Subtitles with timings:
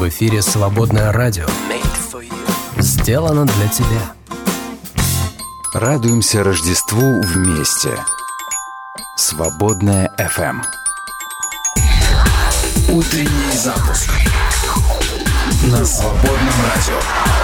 [0.00, 1.46] В эфире «Свободное радио».
[2.78, 4.14] Сделано для тебя.
[5.74, 7.90] Радуемся Рождеству вместе.
[9.18, 10.62] Свободная FM.
[12.88, 14.10] Утренний запуск
[15.64, 17.39] на свободном радио.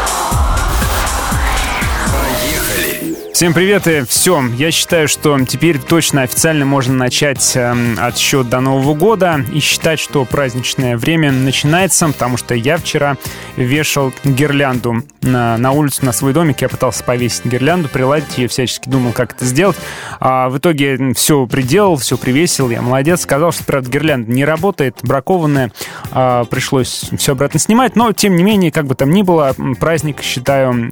[3.37, 4.43] Всем привет и все.
[4.57, 10.01] Я считаю, что теперь точно официально можно начать э, отсчет до Нового года и считать,
[10.01, 13.19] что праздничное время начинается, потому что я вчера
[13.57, 16.63] вешал гирлянду на, на улицу, на свой домик.
[16.63, 19.77] Я пытался повесить гирлянду, приладить ее, всячески думал, как это сделать.
[20.19, 22.71] А в итоге все приделал, все привесил.
[22.71, 23.21] Я молодец.
[23.21, 25.73] Сказал, что, правда, гирлянда не работает, бракованная.
[26.11, 27.97] А, пришлось все обратно снимать.
[27.97, 30.91] Но, тем не менее, как бы там ни было, праздник, считаю,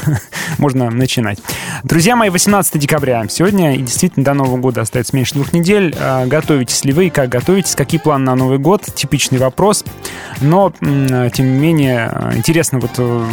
[0.58, 1.54] можно начинать знать.
[1.82, 3.24] Друзья мои, 18 декабря.
[3.28, 5.94] Сегодня и действительно до Нового года остается меньше двух недель.
[5.98, 7.10] А, готовитесь ли вы?
[7.10, 7.74] Как готовитесь?
[7.74, 8.82] Какие планы на Новый год?
[8.82, 9.84] Типичный вопрос.
[10.40, 13.26] Но, тем не менее, интересно вот э,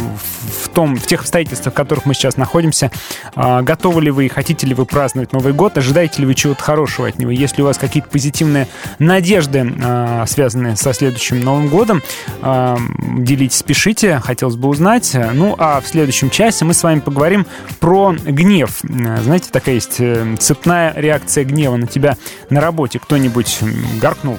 [0.62, 2.90] в, том, в тех обстоятельствах, в которых мы сейчас находимся,
[3.34, 5.76] а, готовы ли вы, хотите ли вы праздновать Новый год?
[5.78, 7.30] Ожидаете ли вы чего-то хорошего от него?
[7.30, 8.68] Есть ли у вас какие-то позитивные
[8.98, 12.02] надежды, а, связанные со следующим Новым годом?
[12.42, 15.16] Делитесь, пишите, хотелось бы узнать.
[15.34, 17.46] Ну, а в следующем часе мы с вами поговорим
[17.80, 18.80] про про гнев.
[18.82, 22.16] Знаете, такая есть э, цепная реакция гнева на тебя
[22.48, 22.98] на работе.
[22.98, 23.58] Кто-нибудь
[24.00, 24.38] гаркнул,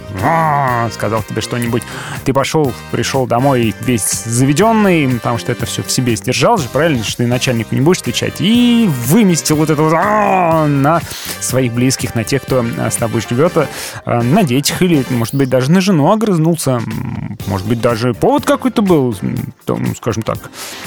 [0.92, 1.84] сказал тебе что-нибудь.
[2.26, 7.04] Ты пошел, пришел домой весь заведенный, потому что это все в себе сдержал же, правильно,
[7.04, 8.38] что ты начальнику не будешь отвечать.
[8.40, 11.00] И выместил вот это вот на
[11.40, 15.70] своих близких, на тех, кто с тобой живет, э, на детях или, может быть, даже
[15.70, 16.82] на жену огрызнулся.
[17.46, 20.40] Может быть, даже повод какой-то был, ну, скажем так,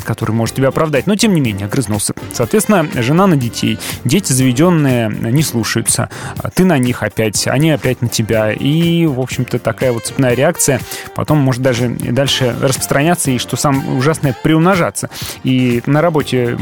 [0.02, 1.06] который может тебя оправдать.
[1.06, 2.12] Но, тем не менее, огрызнулся.
[2.32, 3.76] Соответственно, Соответственно, жена на детей.
[4.04, 6.10] Дети заведенные не слушаются.
[6.54, 8.52] Ты на них опять, они опять на тебя.
[8.52, 10.80] И, в общем-то, такая вот цепная реакция
[11.16, 15.10] потом может даже дальше распространяться и, что самое ужасное, приумножаться.
[15.42, 16.56] И на работе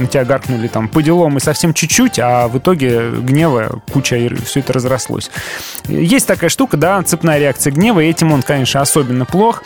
[0.00, 4.34] на тебя гаркнули там по делам и совсем чуть-чуть, а в итоге гнева куча, и
[4.34, 5.30] все это разрослось.
[5.86, 9.62] Есть такая штука, да, цепная реакция гнева, и этим он, конечно, особенно плох.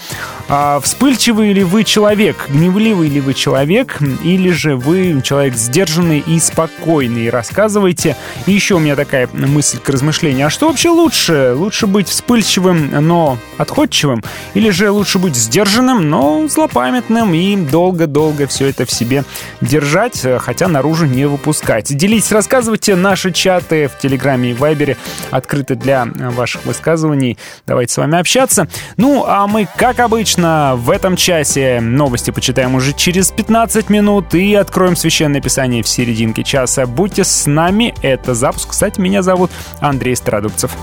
[0.49, 6.41] А вспыльчивый ли вы человек, гневливый ли вы человек, или же вы человек сдержанный и
[6.41, 7.31] спокойный.
[7.31, 8.17] Рассказывайте.
[8.47, 10.49] И еще у меня такая мысль к размышлению.
[10.49, 11.55] А что вообще лучше?
[11.55, 14.23] Лучше быть вспыльчивым, но отходчивым?
[14.55, 19.25] Или же лучше быть сдержанным, но злопамятным и долго-долго все это в себе
[19.61, 21.95] держать, хотя наружу не выпускать?
[21.97, 22.97] Делитесь, рассказывайте.
[22.97, 24.97] Наши чаты в Телеграме и Вайбере
[25.31, 27.39] открыты для ваших высказываний.
[27.67, 28.69] Давайте с вами общаться.
[28.97, 34.55] Ну, а мы, как обычно, в этом часе новости почитаем уже через 15 минут и
[34.55, 36.87] откроем священное писание в серединке часа.
[36.87, 38.71] Будьте с нами, это запуск.
[38.71, 40.77] Кстати, меня зовут Андрей Стародубцев.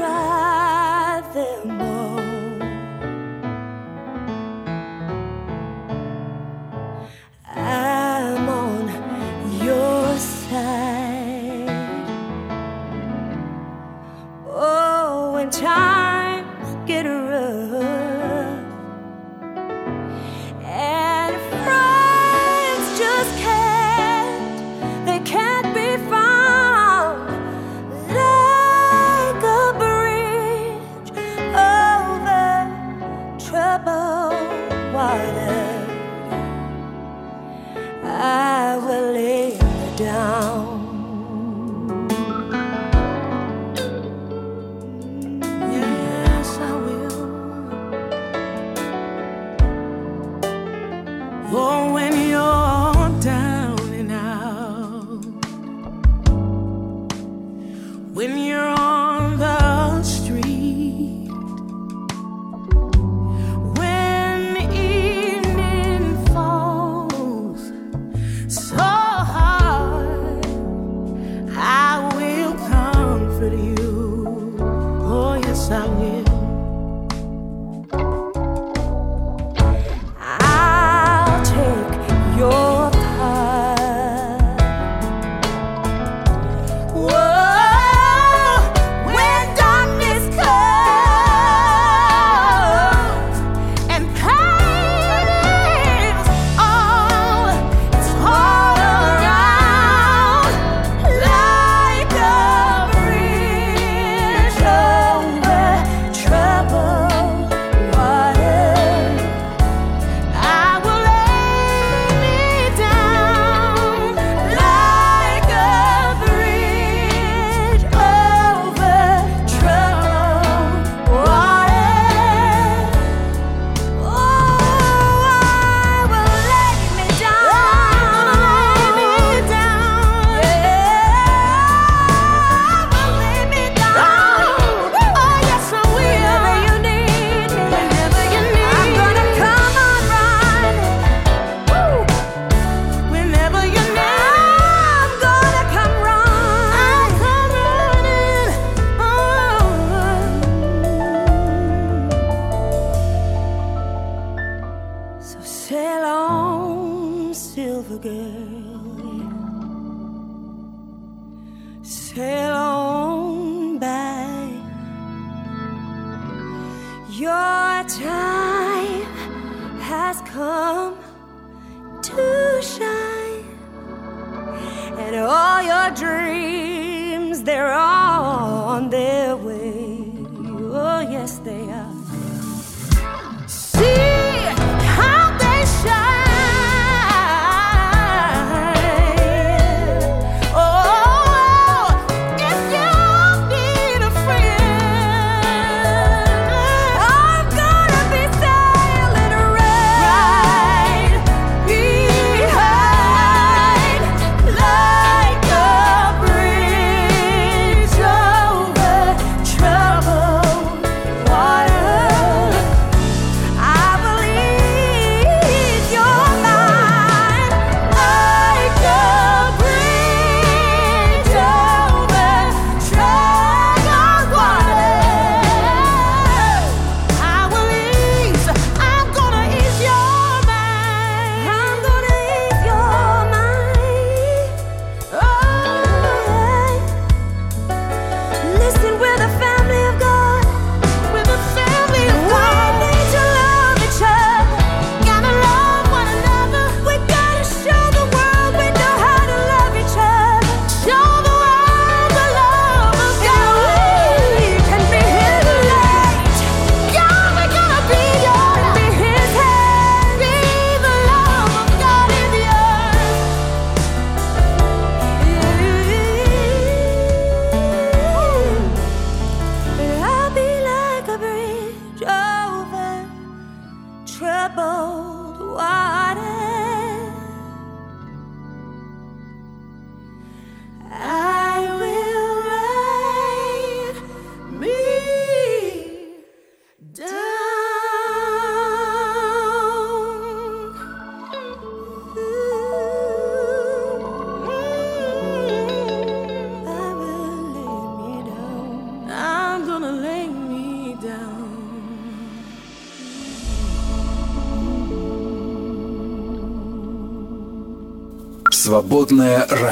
[0.00, 0.29] try.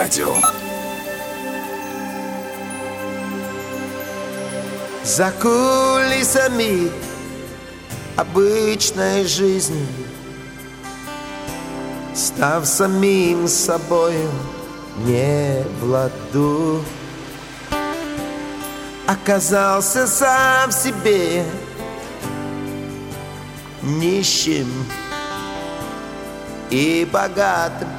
[0.09, 0.35] Радио.
[5.05, 6.91] За кулисами
[8.17, 9.87] обычной жизни
[12.15, 14.31] Став самим собою
[14.99, 16.83] не в ладу
[19.07, 21.45] Оказался сам себе
[23.83, 24.69] Нищим
[26.71, 27.98] и богатым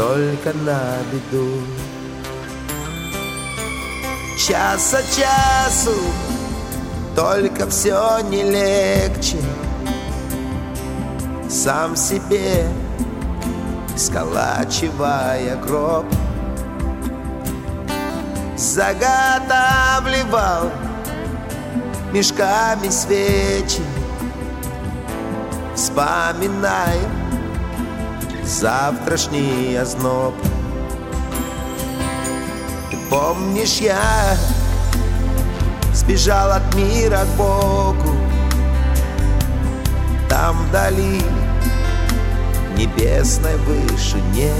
[0.00, 0.80] Только на
[1.12, 1.60] беду.
[4.38, 5.94] Час от часу
[7.14, 9.36] Только все не легче.
[11.50, 12.66] Сам себе
[13.94, 16.06] Сколачивая гроб
[18.56, 19.02] Заготавливал
[22.10, 23.82] Мешками свечи
[25.74, 27.19] Вспоминая
[28.50, 30.34] Завтрашний озноб.
[33.08, 34.36] Помнишь, я
[35.94, 38.16] сбежал от мира к Богу?
[40.28, 41.22] Там вдали,
[42.76, 44.52] небесной вышине.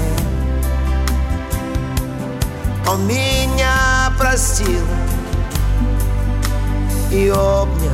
[2.88, 4.86] Он меня простил
[7.10, 7.90] и обнял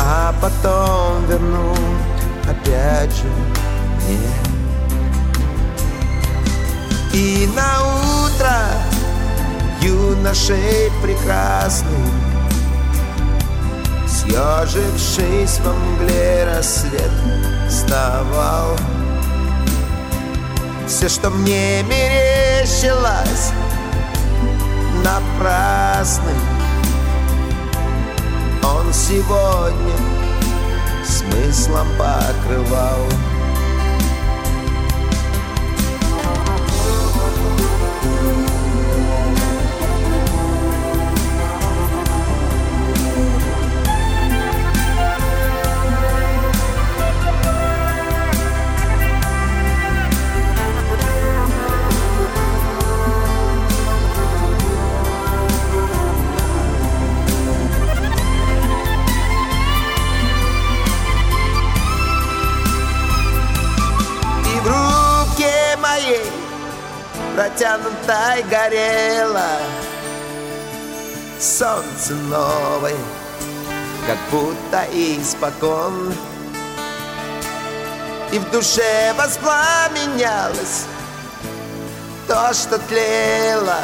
[0.00, 1.76] А потом вернул
[2.48, 3.53] опять же
[4.06, 4.18] мне.
[7.12, 7.82] И на
[8.26, 8.56] утро
[9.80, 12.24] юношей прекрасный
[14.24, 17.10] Съежившись во мгле рассвет
[17.68, 18.76] вставал.
[20.86, 23.52] Все, что мне мерещилось
[25.04, 26.38] напрасным
[28.62, 29.96] Он сегодня
[31.04, 33.00] смыслом покрывал
[72.28, 72.96] Новое,
[74.06, 76.12] как будто испокон.
[78.32, 80.86] И в душе воспламенялось
[82.26, 83.80] то, что тлело.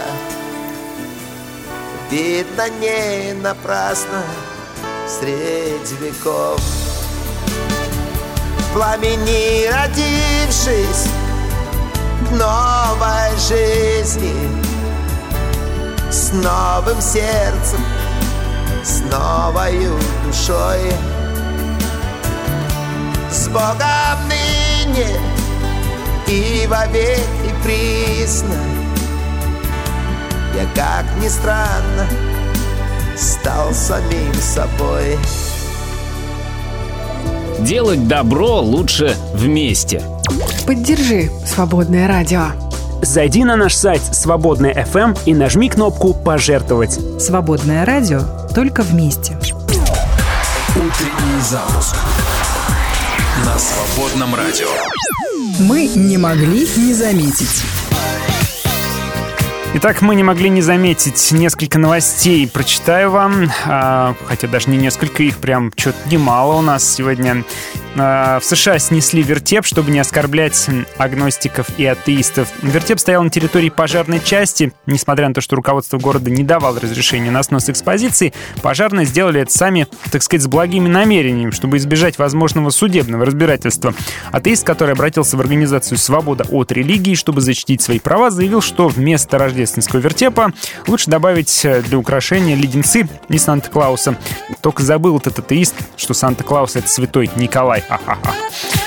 [2.10, 4.22] Видно, не напрасно
[5.06, 6.60] среди веков.
[8.72, 11.10] Пламени родившись
[12.30, 14.32] новой жизни
[16.10, 17.84] С новым сердцем,
[18.82, 20.92] с новою душой
[23.30, 25.06] С Богом ныне
[26.26, 28.56] и вовеки присно
[30.56, 32.06] Я, как ни странно,
[33.16, 35.18] стал самим собой
[37.60, 40.02] Делать добро лучше вместе–
[40.66, 42.42] Поддержи «Свободное радио».
[43.02, 46.98] Зайди на наш сайт «Свободная FM» и нажми кнопку «Пожертвовать».
[47.18, 49.36] «Свободное радио» только вместе.
[50.76, 51.96] Утренний запуск
[53.44, 54.68] на «Свободном радио».
[55.60, 57.62] Мы не могли не заметить.
[59.74, 62.48] Итак, мы не могли не заметить несколько новостей.
[62.48, 67.44] Прочитаю вам, а, хотя даже не несколько, их прям что-то немало у нас сегодня.
[67.96, 72.48] А, в США снесли вертеп, чтобы не оскорблять агностиков и атеистов.
[72.62, 74.72] Вертеп стоял на территории пожарной части.
[74.86, 78.32] Несмотря на то, что руководство города не давало разрешения на снос экспозиции,
[78.62, 83.94] пожарные сделали это сами, так сказать, с благими намерениями, чтобы избежать возможного судебного разбирательства.
[84.32, 89.38] Атеист, который обратился в организацию «Свобода от религии», чтобы защитить свои права, заявил, что вместо
[89.38, 90.52] рождественского вертепа
[90.86, 94.16] лучше добавить для украшения леденцы и Санта-Клауса.
[94.60, 97.79] Только забыл этот атеист, что Санта-Клаус— это святой Николай.
[97.88, 98.86] Bye.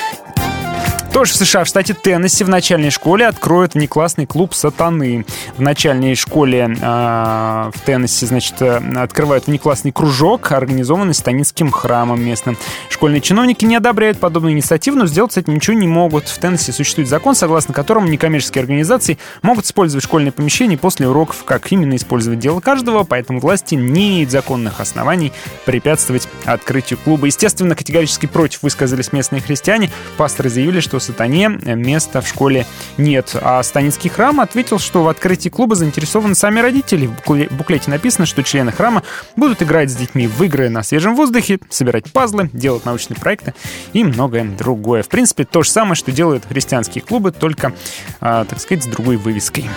[1.14, 5.24] Тоже в США, в штате Теннесси, в начальной школе откроют внеклассный клуб сатаны.
[5.56, 12.58] В начальной школе э, в Теннесси, значит, открывают внеклассный кружок, организованный станинским храмом местным.
[12.88, 16.26] Школьные чиновники не одобряют подобную инициативу, но сделать с этим ничего не могут.
[16.26, 21.44] В Теннесси существует закон, согласно которому некоммерческие организации могут использовать школьные помещения после уроков.
[21.44, 25.32] Как именно использовать дело каждого, поэтому власти не имеют законных оснований
[25.64, 27.26] препятствовать открытию клуба.
[27.26, 29.92] Естественно, категорически против высказались местные христиане.
[30.16, 33.36] Пасторы заявили, что сатане места в школе нет.
[33.40, 37.06] А Станицкий храм ответил, что в открытии клуба заинтересованы сами родители.
[37.06, 39.02] В букле- буклете написано, что члены храма
[39.36, 43.54] будут играть с детьми в игры на свежем воздухе, собирать пазлы, делать научные проекты
[43.92, 45.02] и многое другое.
[45.02, 47.72] В принципе, то же самое, что делают христианские клубы, только,
[48.20, 49.68] а, так сказать, с другой вывеской.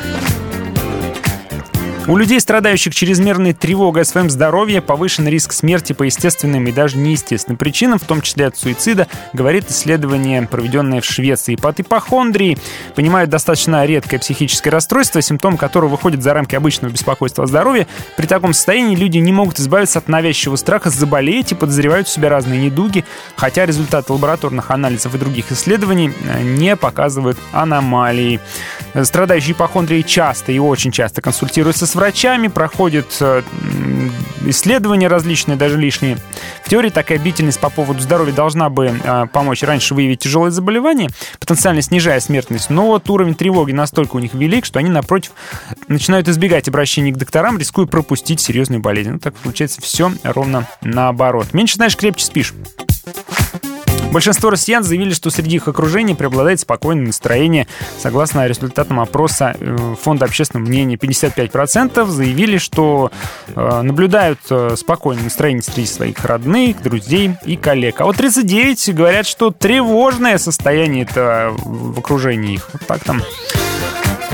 [2.07, 6.97] У людей, страдающих чрезмерной тревогой о своем здоровье, повышен риск смерти по естественным и даже
[6.97, 11.57] неестественным причинам, в том числе от суицида, говорит исследование, проведенное в Швеции.
[11.57, 12.57] Под ипохондрией
[12.95, 17.87] понимают достаточно редкое психическое расстройство, симптом которого выходит за рамки обычного беспокойства о здоровье.
[18.15, 22.29] При таком состоянии люди не могут избавиться от навязчивого страха заболеть и подозревают в себе
[22.29, 23.03] разные недуги,
[23.35, 28.39] хотя результаты лабораторных анализов и других исследований э, не показывают аномалий.
[29.03, 33.41] Страдающие ипохондрией часто и очень часто консультируются с врачами, проходят э,
[34.45, 36.17] исследования различные, даже лишние.
[36.63, 41.09] В теории такая бдительность по поводу здоровья должна бы э, помочь раньше выявить тяжелые заболевания,
[41.39, 42.69] потенциально снижая смертность.
[42.69, 45.31] Но вот уровень тревоги настолько у них велик, что они, напротив,
[45.87, 49.11] начинают избегать обращения к докторам, рискуя пропустить серьезную болезнь.
[49.11, 51.53] Ну, так получается все ровно наоборот.
[51.53, 52.53] Меньше знаешь, крепче спишь.
[54.11, 57.67] Большинство россиян заявили, что среди их окружения преобладает спокойное настроение.
[57.99, 63.11] Согласно результатам опроса э, Фонда общественного мнения, 55% заявили, что
[63.47, 68.01] э, наблюдают э, спокойное настроение среди своих родных, друзей и коллег.
[68.01, 72.69] А вот 39 говорят, что тревожное состояние это в окружении их.
[72.73, 73.21] Вот так там.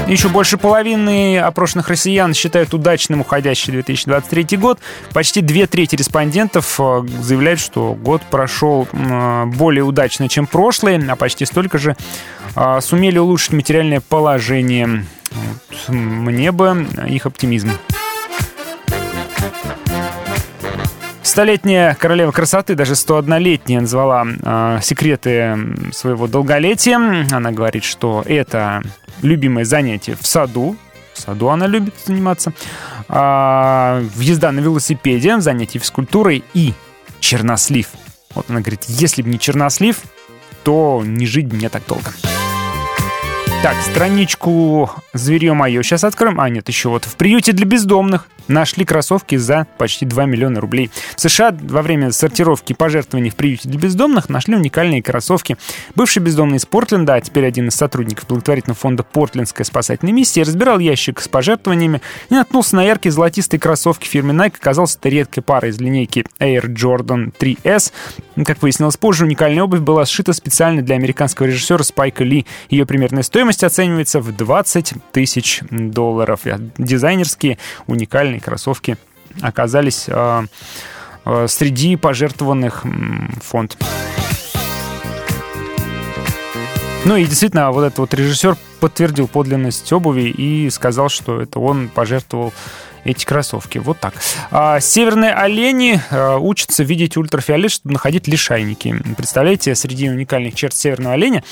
[0.07, 4.79] Еще больше половины опрошенных россиян считают удачным уходящий 2023 год.
[5.13, 11.15] Почти две трети респондентов э, заявляют, что год прошел м, более удачно, чем прошлый, а
[11.15, 11.95] почти столько же
[12.55, 15.05] э, сумели улучшить материальное положение.
[15.87, 17.71] Мне бы их оптимизм.
[21.23, 25.57] Столетняя королева красоты, даже 101-летняя, назвала э, секреты
[25.93, 26.97] своего долголетия.
[27.31, 28.83] Она говорит, что это
[29.21, 30.75] любимое занятие в саду.
[31.13, 32.53] В саду она любит заниматься.
[33.07, 36.73] А, езда на велосипеде, занятия физкультурой и
[37.19, 37.87] чернослив.
[38.35, 40.01] Вот она говорит, если бы не чернослив,
[40.63, 42.11] то не жить мне так долго.
[43.63, 46.41] Так, страничку «Зверье мое» сейчас откроем.
[46.41, 47.05] А, нет, еще вот.
[47.05, 50.91] В приюте для бездомных нашли кроссовки за почти 2 миллиона рублей.
[51.15, 55.57] В США во время сортировки пожертвований в приюте для бездомных нашли уникальные кроссовки.
[55.95, 60.79] Бывший бездомный из Портленда, а теперь один из сотрудников благотворительного фонда «Портлендская спасательная миссия», разбирал
[60.79, 64.55] ящик с пожертвованиями и наткнулся на яркие золотистые кроссовки фирмы Nike.
[64.59, 67.93] Оказалось, это редкая пара из линейки Air Jordan 3S.
[68.45, 72.45] Как выяснилось позже, уникальная обувь была сшита специально для американского режиссера Спайка Ли.
[72.69, 76.41] Ее примерная стоимость оценивается в 20 тысяч долларов.
[76.77, 78.95] Дизайнерские уникальные кроссовки
[79.41, 80.45] оказались э,
[81.25, 82.85] э, среди пожертвованных
[83.41, 83.77] фонд.
[87.05, 91.89] Ну и действительно, вот этот вот режиссер подтвердил подлинность обуви и сказал, что это он
[91.89, 92.53] пожертвовал
[93.03, 93.77] эти кроссовки.
[93.77, 94.13] Вот так.
[94.51, 98.95] А, северные олени а, учатся видеть ультрафиолет, чтобы находить лишайники.
[99.15, 101.43] Представляете, среди уникальных черт северного оленя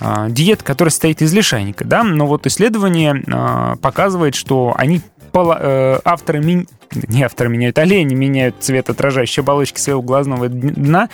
[0.00, 5.00] а, диета, которая состоит из лишайника, да, но вот исследование а, показывает, что они
[5.36, 6.66] пола- э, авторы ми-
[7.08, 11.10] не авторы меняют, олени меняют цвет отражающей оболочки своего глазного дна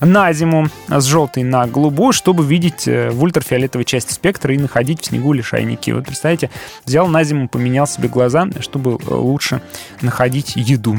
[0.00, 5.02] на зиму с желтой на голубую, чтобы видеть э, в ультрафиолетовой части спектра и находить
[5.02, 5.90] в снегу лишайники.
[5.90, 6.48] Вот представьте,
[6.86, 9.60] взял на зиму, поменял себе глаза, чтобы э, лучше
[10.00, 10.96] находить еду.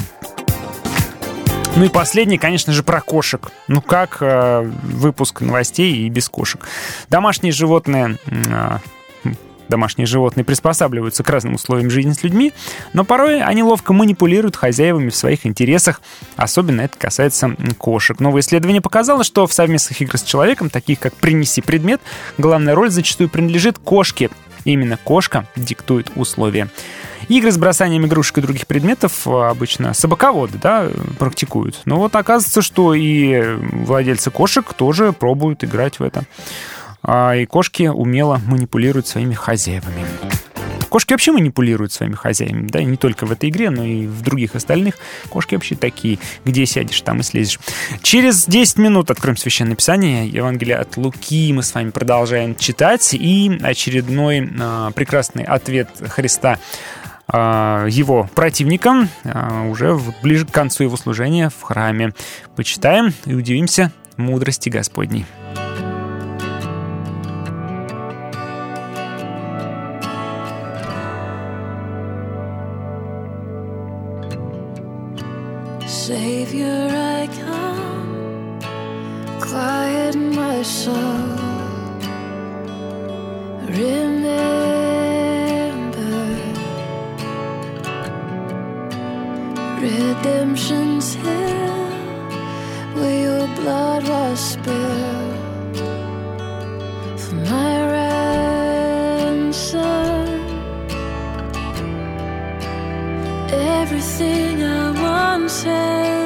[1.75, 3.51] Ну и последний, конечно же, про кошек.
[3.67, 6.67] Ну как э, выпуск новостей и без кошек.
[7.09, 8.77] Домашние животные э,
[9.69, 12.53] домашние животные приспосабливаются к разным условиям жизни с людьми,
[12.93, 16.01] но порой они ловко манипулируют хозяевами в своих интересах.
[16.35, 18.19] Особенно это касается кошек.
[18.19, 22.01] Новое исследование показало, что в совместных играх с человеком, таких как «принеси предмет»,
[22.37, 24.29] главная роль зачастую принадлежит кошке.
[24.65, 26.69] Именно кошка диктует условия.
[27.29, 31.79] Игры с бросанием игрушек и других предметов э, обычно собаководы да, э, практикуют.
[31.85, 36.23] Но вот оказывается, что и владельцы кошек тоже пробуют играть в это.
[37.03, 40.05] А, И кошки умело манипулируют своими хозяевами.
[40.89, 44.55] Кошки вообще манипулируют своими хозяевами, да, не только в этой игре, но и в других
[44.55, 44.95] остальных.
[45.29, 47.59] Кошки вообще такие, где сядешь, там и слезешь.
[48.01, 53.59] Через 10 минут откроем Священное Писание, Евангелие от Луки, мы с вами продолжаем читать, и
[53.61, 56.57] очередной а, прекрасный ответ Христа
[57.27, 62.13] а, его противникам а, уже ближе к концу его служения в храме.
[62.55, 65.25] Почитаем и удивимся мудрости Господней.
[76.49, 78.59] Savior, I come.
[79.39, 81.37] Quiet my soul.
[83.77, 84.39] Remember,
[89.79, 91.91] redemption's hill,
[92.95, 95.77] where your blood was spilled
[97.21, 99.49] for my ransom.
[103.51, 106.18] Everything I once had.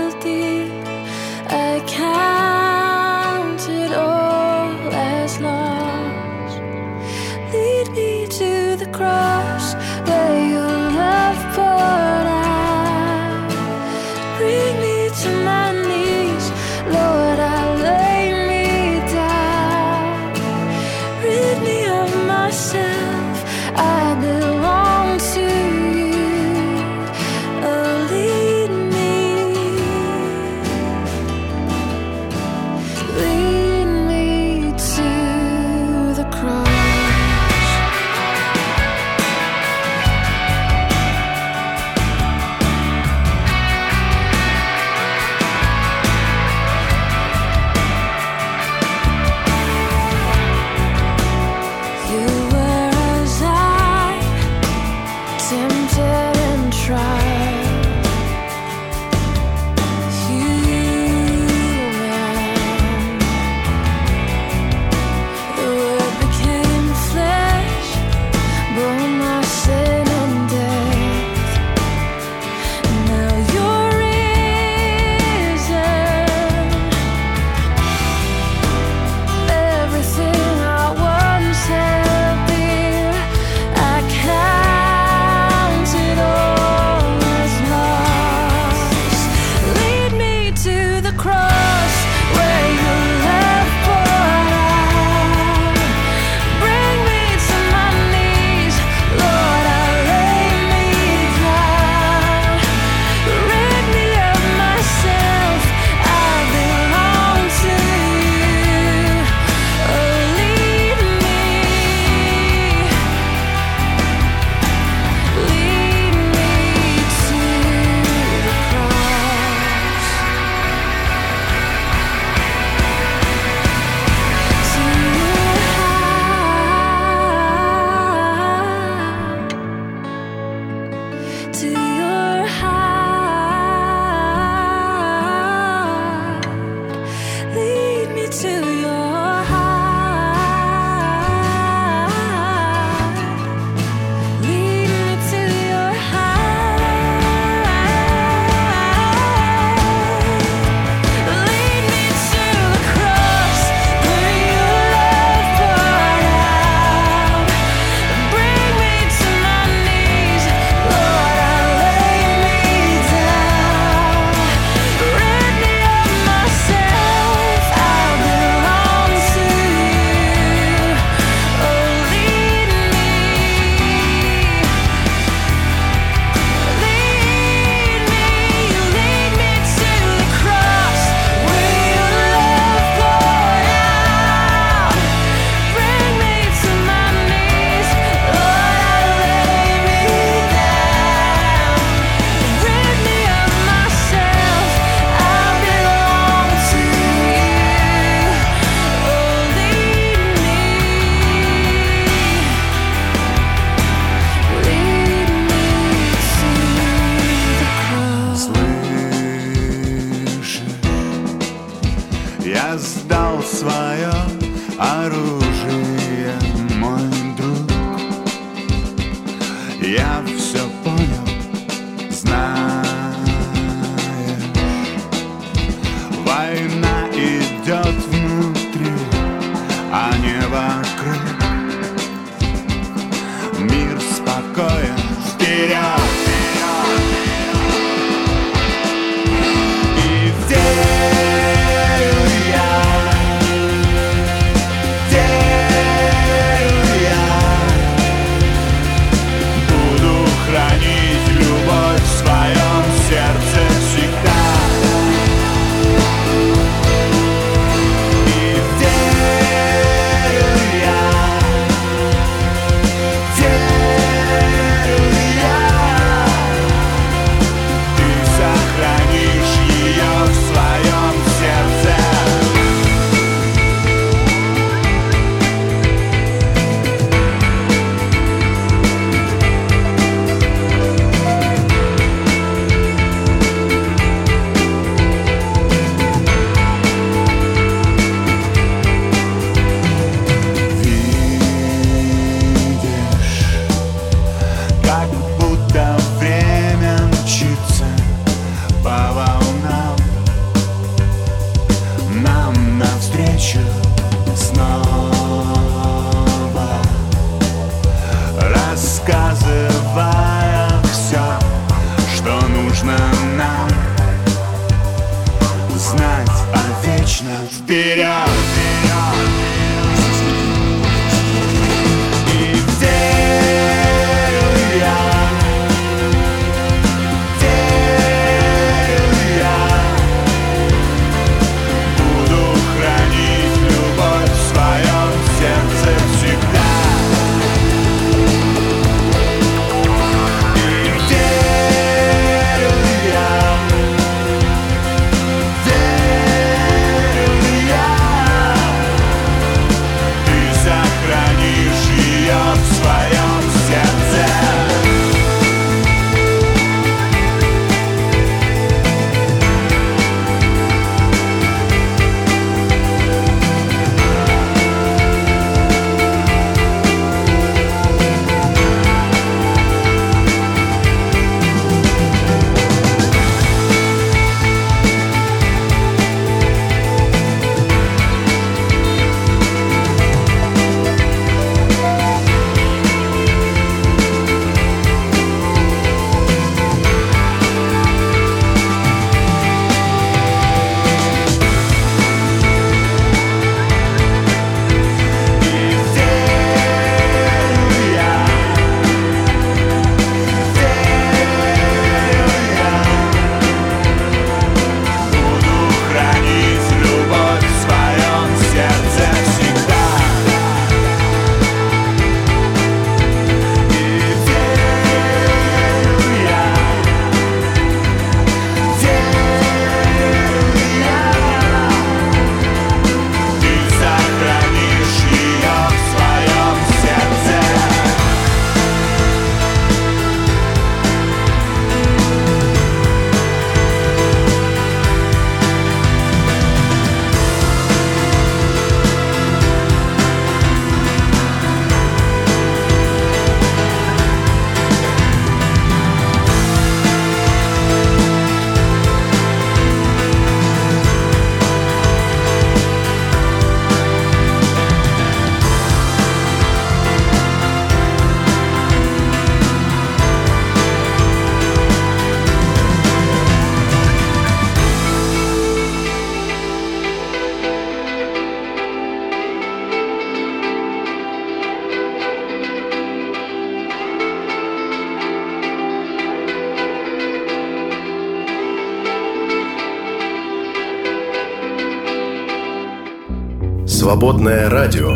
[483.93, 484.89] Свободное радио.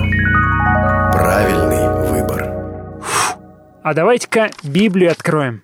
[1.13, 2.51] Правильный выбор.
[3.83, 5.61] А давайте-ка Библию откроем.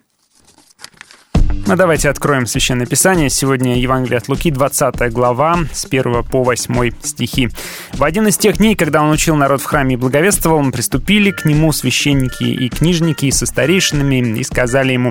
[1.66, 3.30] Ну, давайте откроем Священное Писание.
[3.30, 7.48] Сегодня Евангелие от Луки, 20 глава, с 1 по 8 стихи.
[7.94, 11.44] В один из тех дней, когда он учил народ в храме и благовествовал, приступили к
[11.44, 15.10] нему священники и книжники со старейшинами и сказали ему,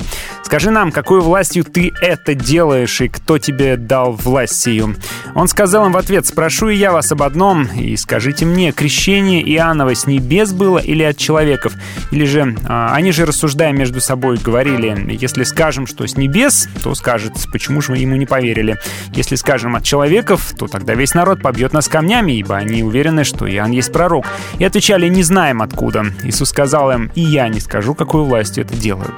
[0.53, 4.95] «Скажи нам, какой властью ты это делаешь, и кто тебе дал власть сию?»
[5.33, 9.41] Он сказал им в ответ, «Спрошу и я вас об одном, и скажите мне, крещение
[9.41, 11.73] Иоаннова с небес было или от человеков?
[12.11, 16.93] Или же, а, они же, рассуждая между собой, говорили, если скажем, что с небес, то
[16.93, 18.77] скажет, почему же мы ему не поверили.
[19.15, 23.51] Если скажем от человеков, то тогда весь народ побьет нас камнями, ибо они уверены, что
[23.51, 24.27] Иоанн есть пророк.
[24.59, 26.05] И отвечали, не знаем откуда.
[26.21, 29.15] Иисус сказал им, и я не скажу, какой властью это делают.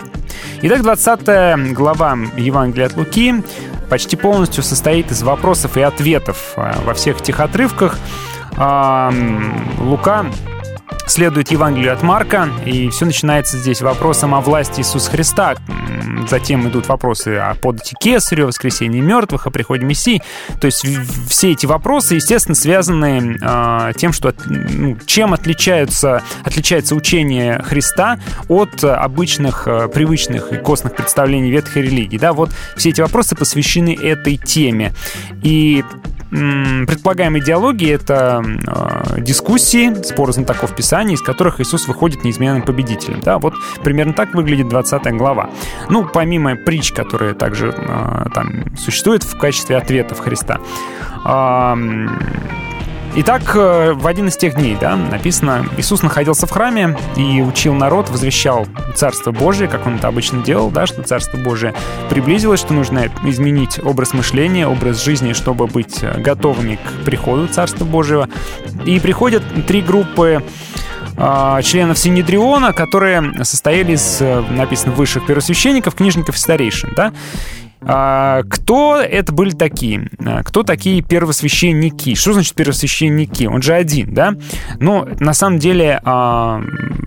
[0.61, 3.43] Итак, 20 глава Евангелия от Луки
[3.89, 6.53] почти полностью состоит из вопросов и ответов.
[6.55, 7.97] А во всех этих отрывках
[8.51, 10.25] Лука
[11.07, 15.55] следует Евангелию от Марка, и все начинается здесь вопросом о власти Иисуса Христа.
[16.29, 20.21] Затем идут вопросы о подати Кесарю, воскресении мертвых, о приходе Мессии.
[20.59, 20.85] То есть
[21.29, 28.83] все эти вопросы, естественно, связаны э, тем, что ну, чем отличаются, отличается учение Христа от
[28.83, 32.17] обычных, э, привычных и костных представлений ветхой религии.
[32.17, 34.93] Да, вот все эти вопросы посвящены этой теме.
[35.43, 35.83] И
[36.87, 43.21] предполагаемой идеологии это э, дискуссии, споры знатоков Писания, из которых Иисус выходит неизменным победителем.
[43.21, 45.49] Да, вот примерно так выглядит 20 глава.
[45.89, 50.59] Ну, помимо притч, которые также э, там существуют в качестве ответов Христа.
[51.25, 51.75] Э,
[53.17, 57.73] Итак, э, в один из тех дней, да, написано, Иисус находился в храме и учил
[57.73, 61.73] народ, возвещал Царство Божие, как он это обычно делал, да, что Царство Божие
[62.09, 68.27] приблизилось, что нужно изменить образ мышления, образ жизни, чтобы быть готовыми к приходу Царства Божьего.
[68.85, 70.43] И приходят три группы
[71.17, 77.13] а, членов Синедриона, которые состояли из, э, написано, высших первосвященников, книжников и старейшин, да,
[77.85, 80.09] кто это были такие?
[80.25, 82.15] А, кто такие первосвященники?
[82.15, 83.45] Что значит первосвященники?
[83.45, 84.33] Он же один, да?
[84.79, 86.63] Ну, на самом деле, а,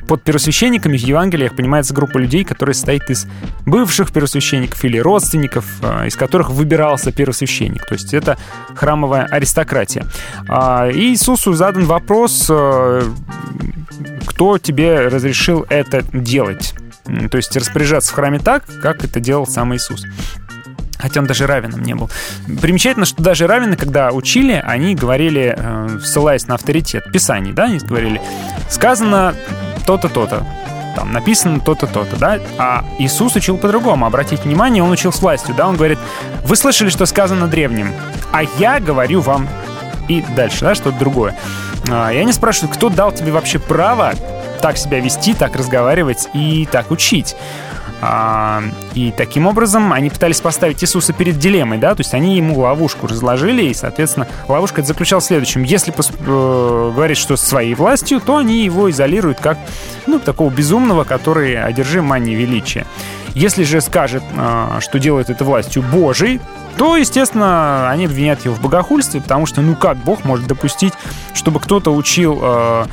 [0.06, 3.26] под первосвященниками в Евангелиях понимается группа людей, которая состоит из
[3.66, 5.66] бывших первосвященников или родственников,
[6.06, 7.84] из которых выбирался первосвященник.
[7.84, 8.38] То есть это
[8.74, 10.06] храмовая аристократия.
[10.48, 16.74] И Иисусу задан вопрос, кто тебе разрешил это делать?
[17.30, 20.04] То есть распоряжаться в храме так, как это делал сам Иисус.
[20.98, 22.10] Хотя он даже равенным не был.
[22.60, 27.78] Примечательно, что даже раввины, когда учили, они говорили, э, ссылаясь на авторитет Писаний, да, они
[27.78, 28.20] говорили,
[28.68, 29.34] сказано
[29.86, 30.44] то-то, то-то,
[30.96, 34.06] там написано то-то, то-то, да, а Иисус учил по-другому.
[34.06, 35.98] Обратите внимание, он учил с властью, да, он говорит,
[36.44, 37.92] вы слышали, что сказано древним,
[38.32, 39.48] а я говорю вам
[40.08, 41.36] и дальше, да, что-то другое.
[41.90, 44.14] А, и они спрашивают, кто дал тебе вообще право
[44.60, 47.36] так себя вести, так разговаривать и так учить?
[48.00, 48.62] А,
[48.94, 53.08] и таким образом они пытались поставить Иисуса перед дилеммой, да, то есть они ему ловушку
[53.08, 55.64] разложили, и, соответственно, ловушка это заключалась в следующем.
[55.64, 59.58] Если э, говорить, что своей властью, то они его изолируют как,
[60.06, 62.86] ну, такого безумного, который одержим манией величия.
[63.34, 66.40] Если же скажет, э, что делает это властью Божией,
[66.76, 70.92] то, естественно, они обвинят его в богохульстве, потому что, ну как Бог может допустить,
[71.34, 72.86] чтобы кто-то учил э,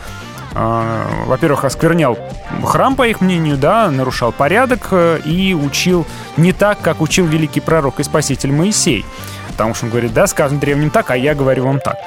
[0.56, 2.18] во-первых, осквернял
[2.64, 6.06] храм, по их мнению, да, нарушал порядок э, и учил
[6.38, 9.06] не так, как учил великий пророк и спаситель Моисей.
[9.50, 11.98] Потому что он говорит, да, сказано древним так, а я говорю вам так.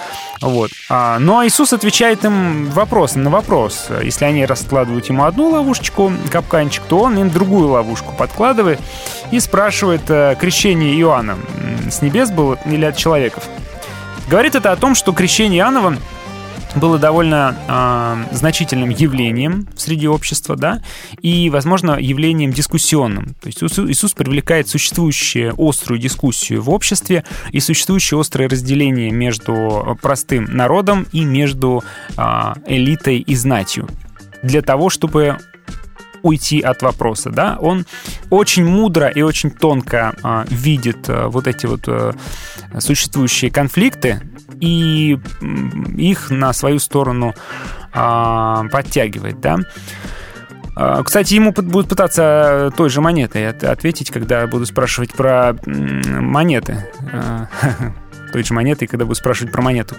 [0.43, 0.71] Вот.
[0.91, 3.89] А, ну а Иисус отвечает им вопросом на вопрос.
[4.03, 8.81] Если они раскладывают ему одну ловушечку, капканчик, то он им другую ловушку подкладывает
[9.31, 11.39] и спрашивает, э, крещение Иоанна
[11.91, 13.45] с небес было или от человеков.
[14.29, 15.97] Говорит это о том, что крещение Иоаннова
[16.77, 20.83] было довольно э, значительным явлением среди общества, да,
[21.21, 23.35] и, возможно, явлением дискуссионным.
[23.41, 30.45] То есть Иисус привлекает существующую острую дискуссию в обществе и существующее острое разделение между простым
[30.45, 31.83] народом и между
[32.17, 33.89] э, элитой и знатью
[34.43, 35.39] для того, чтобы
[36.29, 37.87] уйти от вопроса, да, он
[38.31, 42.13] очень мудро и очень тонко э, видит э, вот эти вот э,
[42.79, 44.21] существующие конфликты
[44.61, 45.19] и
[45.97, 47.35] их на свою сторону
[47.93, 49.59] э, подтягивает, да.
[51.05, 56.87] Кстати, ему будут пытаться той же монетой ответить, когда буду спрашивать про монеты.
[58.33, 59.97] Той же монетой, когда буду спрашивать про монету.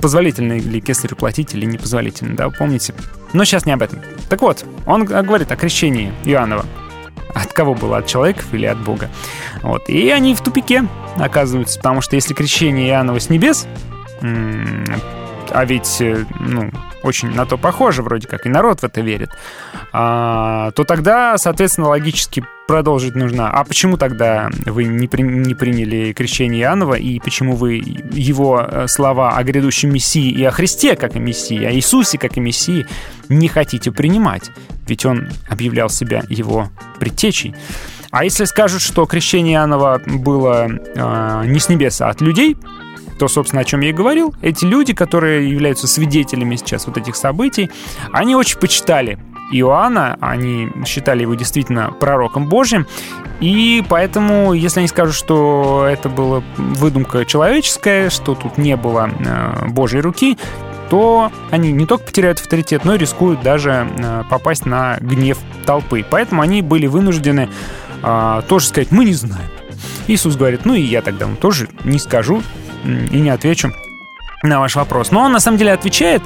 [0.00, 2.94] Позволительно ли кесарю платить или непозволительно, да, помните?
[3.32, 4.00] Но сейчас не об этом.
[4.28, 6.64] Так вот, он говорит о крещении Иоаннова.
[7.34, 7.98] От кого было?
[7.98, 9.10] От человеков или от Бога?
[9.62, 9.88] Вот.
[9.88, 13.66] И они в тупике оказываются, потому что если крещение Иоаннова с небес,
[15.52, 16.70] а ведь, э, ну,
[17.02, 19.30] очень на то похоже, вроде как и народ в это верит,
[19.92, 23.50] а, то тогда, соответственно, логически продолжить нужно.
[23.50, 28.86] А почему тогда вы не, при- не приняли крещение Иоаннова, и почему вы его э,
[28.88, 32.86] слова о грядущем Мессии и о Христе как о Мессии, о Иисусе как о Мессии
[33.28, 34.50] не хотите принимать?
[34.88, 37.54] Ведь он объявлял себя его предтечей.
[38.10, 42.56] А если скажут, что крещение Иоаннова было э, не с небес, а от людей,
[43.18, 47.16] то, собственно, о чем я и говорил, эти люди, которые являются свидетелями сейчас вот этих
[47.16, 47.70] событий,
[48.12, 49.18] они очень почитали
[49.52, 52.86] Иоанна, они считали его действительно пророком Божьим,
[53.40, 59.68] и поэтому, если они скажут, что это была выдумка человеческая, что тут не было э,
[59.68, 60.38] Божьей руки,
[60.88, 66.04] то они не только потеряют авторитет, но и рискуют даже э, попасть на гнев толпы.
[66.08, 67.48] Поэтому они были вынуждены
[68.02, 69.50] э, тоже сказать, мы не знаем.
[70.06, 72.42] Иисус говорит, ну и я тогда вам тоже не скажу
[72.86, 73.72] и не отвечу
[74.42, 75.10] на ваш вопрос.
[75.10, 76.22] Но он на самом деле отвечает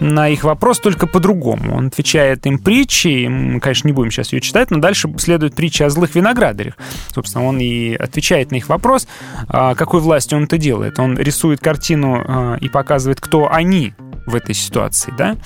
[0.00, 1.76] на их вопрос только по-другому.
[1.76, 5.86] Он отвечает им притчей, мы, конечно, не будем сейчас ее читать, но дальше следует притча
[5.86, 6.74] о злых виноградарях.
[7.14, 9.06] Собственно, он и отвечает на их вопрос,
[9.48, 10.98] а, какой властью он это делает.
[10.98, 13.94] Он рисует картину а, и показывает, кто они
[14.26, 15.36] в этой ситуации, да?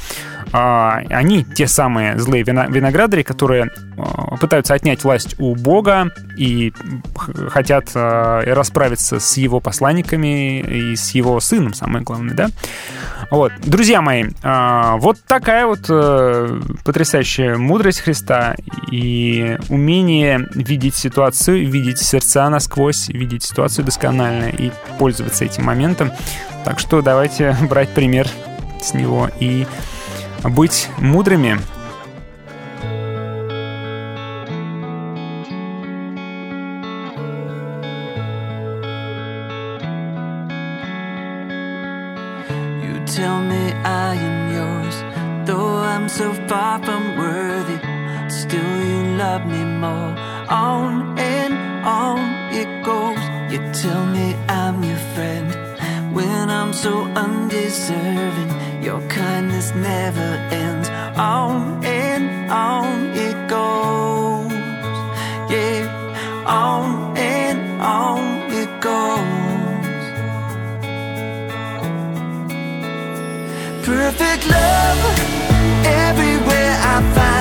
[0.52, 6.72] А, они те самые злые виноградари, которые а, пытаются отнять власть у Бога и
[7.48, 12.48] хотят а, расправиться с его посланниками и с его сыном, самое главное, да?
[13.30, 18.54] Вот, друзья мои, а, вот такая вот э, потрясающая мудрость Христа
[18.90, 26.10] и умение видеть ситуацию, видеть сердца насквозь, видеть ситуацию досконально и пользоваться этим моментом.
[26.64, 28.28] Так что давайте брать пример
[28.80, 29.66] с него и
[30.43, 31.57] быть мудрыми.
[42.83, 44.95] You tell me I am yours,
[45.47, 47.79] though I'm so far from worthy.
[48.29, 50.15] Still, you love me more.
[50.49, 51.53] On and
[51.85, 52.19] on
[52.51, 53.19] it goes.
[53.51, 55.46] You tell me I'm your friend
[56.18, 56.92] when I'm so
[57.24, 58.50] undeserving.
[58.82, 60.30] Your kindness never
[60.62, 60.88] ends.
[61.16, 62.86] On and on
[63.26, 64.52] it goes.
[65.54, 65.82] Yeah,
[66.46, 67.60] on and
[68.00, 68.22] on
[68.60, 70.04] it goes.
[73.86, 75.00] Perfect love,
[76.06, 77.37] everywhere I find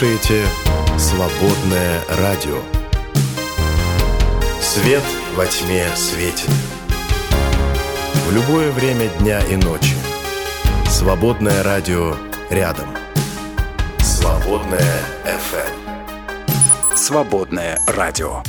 [0.00, 0.46] слушаете
[0.98, 2.56] «Свободное радио».
[4.58, 5.02] Свет
[5.36, 6.48] во тьме светит.
[8.26, 9.94] В любое время дня и ночи.
[10.88, 12.16] «Свободное радио»
[12.48, 12.88] рядом.
[13.98, 15.68] «Свободное FM».
[15.86, 16.96] Эм».
[16.96, 18.42] «Свободное радио».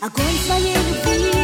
[0.00, 1.35] огонь своей любви.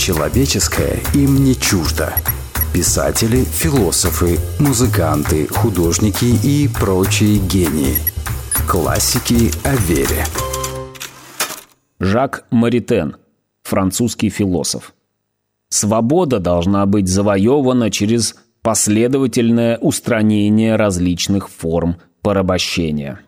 [0.00, 2.14] человеческое им не чуждо.
[2.72, 7.96] Писатели, философы, музыканты, художники и прочие гении.
[8.66, 10.24] Классики о вере.
[11.98, 13.16] Жак Маритен,
[13.62, 14.94] французский философ.
[15.68, 23.20] Свобода должна быть завоевана через последовательное устранение различных форм порабощения.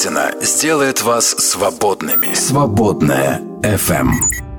[0.00, 2.32] Костина сделает вас свободными.
[2.32, 4.49] Свободная FM.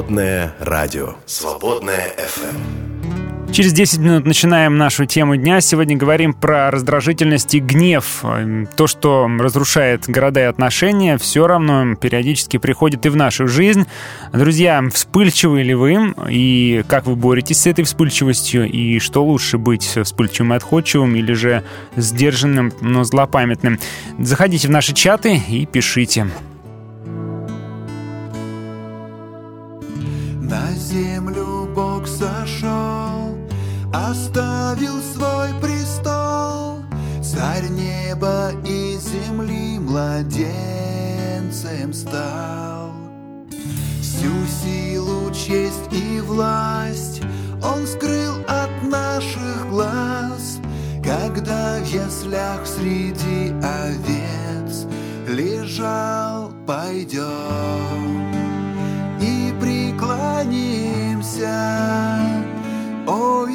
[0.00, 1.14] Свободное радио.
[1.26, 2.54] Свободное FM.
[2.54, 3.52] Эм.
[3.52, 5.60] Через 10 минут начинаем нашу тему дня.
[5.60, 8.20] Сегодня говорим про раздражительность и гнев.
[8.22, 13.84] Эм, то, что разрушает города и отношения, все равно периодически приходит и в нашу жизнь.
[14.32, 16.14] Друзья, вспыльчивы ли вы?
[16.30, 18.70] И как вы боретесь с этой вспыльчивостью?
[18.70, 21.62] И что лучше быть э, вспыльчивым и отходчивым или же
[21.94, 23.78] сдержанным, но злопамятным?
[24.18, 26.28] Заходите в наши чаты и пишите.
[34.50, 36.82] поставил свой престол,
[37.22, 40.48] Царь неба и земли младенцем
[41.92, 42.90] стал.
[44.00, 47.22] Всю силу, честь и власть
[47.62, 50.58] Он скрыл от наших глаз,
[51.02, 54.86] Когда в яслях среди овец
[55.28, 58.20] Лежал, пойдем
[59.20, 60.90] и преклонимся.
[63.06, 63.49] Ой,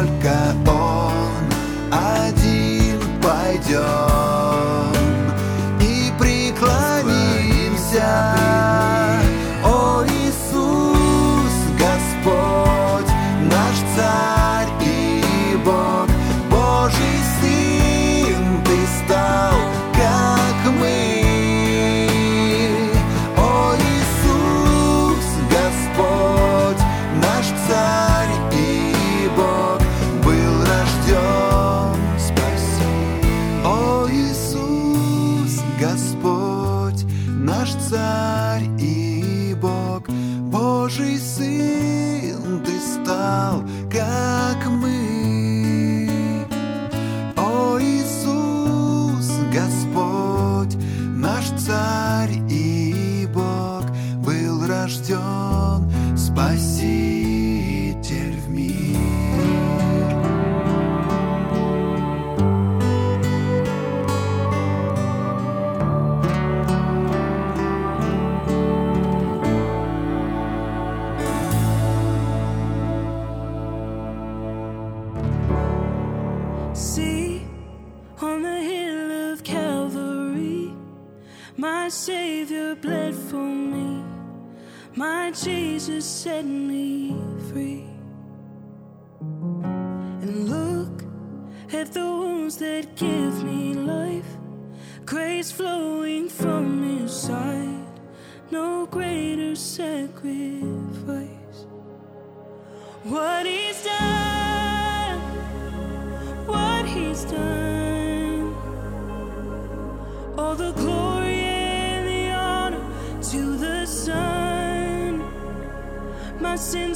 [0.00, 0.59] volcán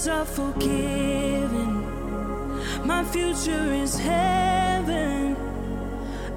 [0.04, 1.82] sins are forgiven.
[2.86, 5.36] My future is heaven.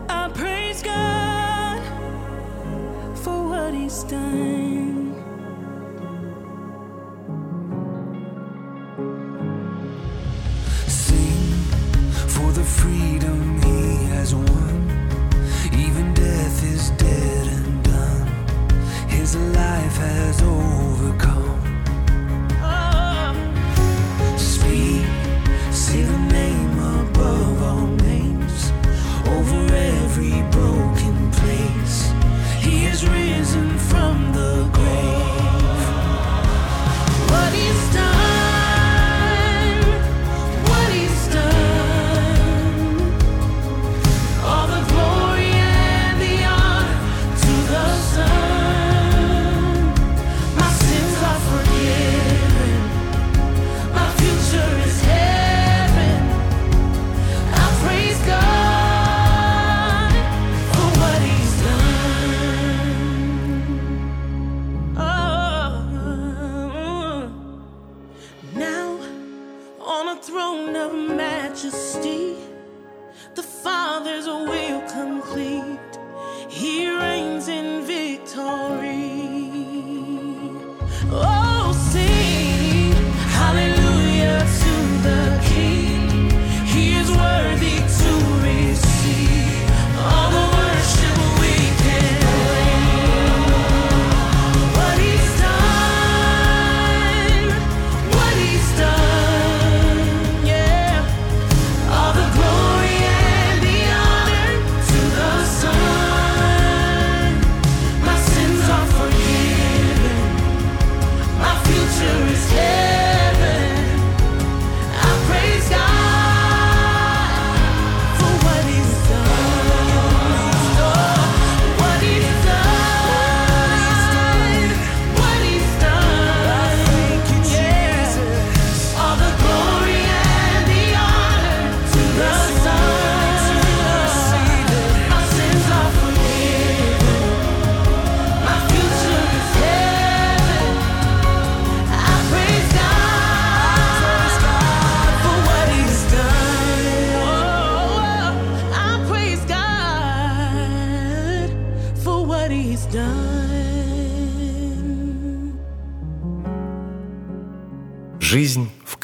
[0.09, 1.82] I praise God
[3.18, 5.15] for what He's done.
[10.88, 11.43] Sing
[12.36, 14.82] for the freedom He has won.
[15.74, 18.28] Even death is dead and done.
[19.09, 20.87] His life has over.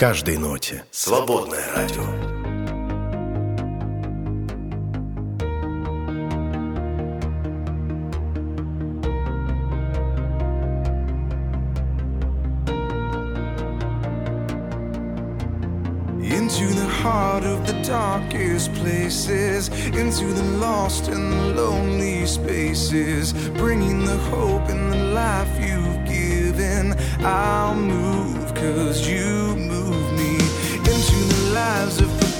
[0.03, 0.85] каждой ноте.
[0.93, 2.05] Свободное радио.
[16.21, 24.05] Into the heart of the darkest places, into the lost and the lonely spaces, bringing
[24.05, 26.95] the hope and the life you've given.
[27.25, 29.42] I'll move cause you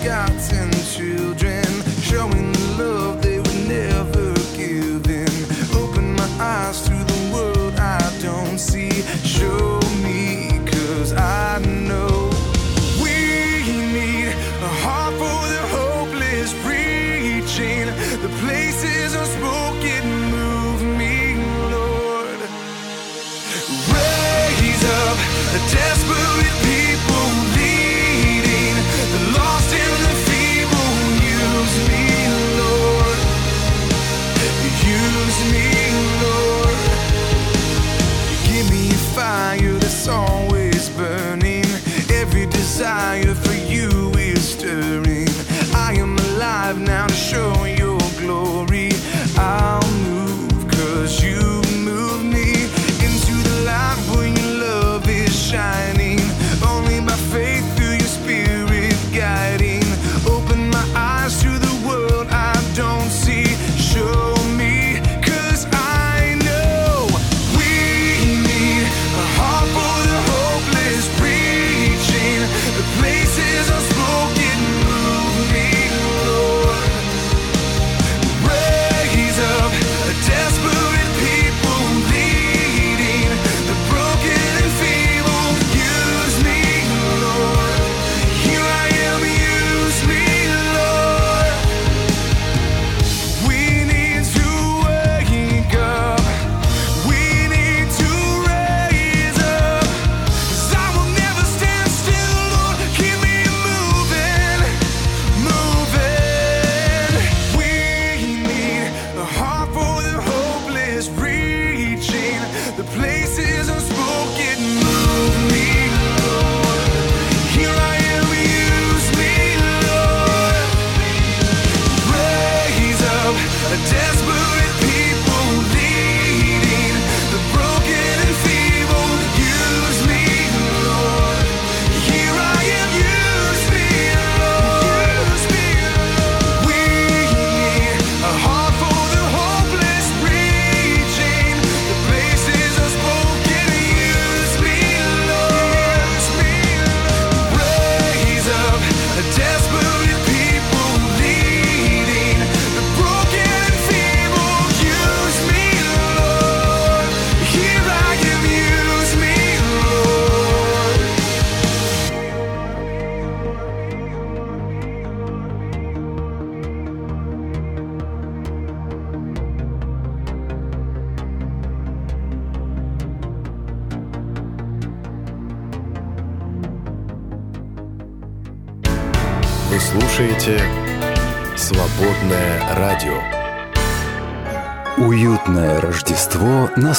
[0.04, 0.73] forgotten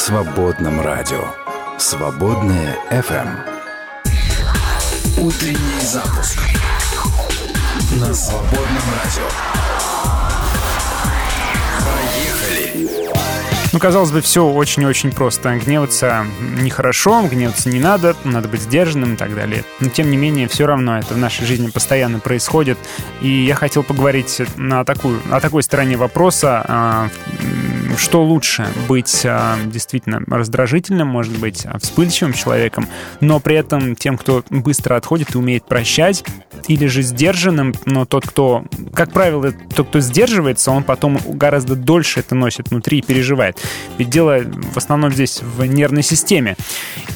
[0.05, 1.25] свободном радио.
[1.79, 3.27] Свободное FM.
[5.17, 6.39] Утренний запуск
[7.99, 9.27] на свободном радио.
[11.81, 12.91] Поехали!
[13.75, 15.57] Ну, казалось бы, все очень-очень просто.
[15.57, 19.65] Гневаться нехорошо, гневаться не надо, надо быть сдержанным и так далее.
[19.81, 22.79] Но, тем не менее, все равно это в нашей жизни постоянно происходит.
[23.21, 27.09] И я хотел поговорить на такую, о такой стороне вопроса, а,
[27.97, 32.89] что лучше, быть а, действительно раздражительным, может быть, а, вспыльчивым человеком,
[33.21, 36.25] но при этом тем, кто быстро отходит и умеет прощать,
[36.69, 42.21] или же сдержанным, но тот, кто, как правило, тот, кто сдерживается, он потом гораздо дольше
[42.21, 43.61] это носит внутри и переживает.
[43.99, 44.41] Ведь дело
[44.73, 46.57] в основном здесь в нервной системе.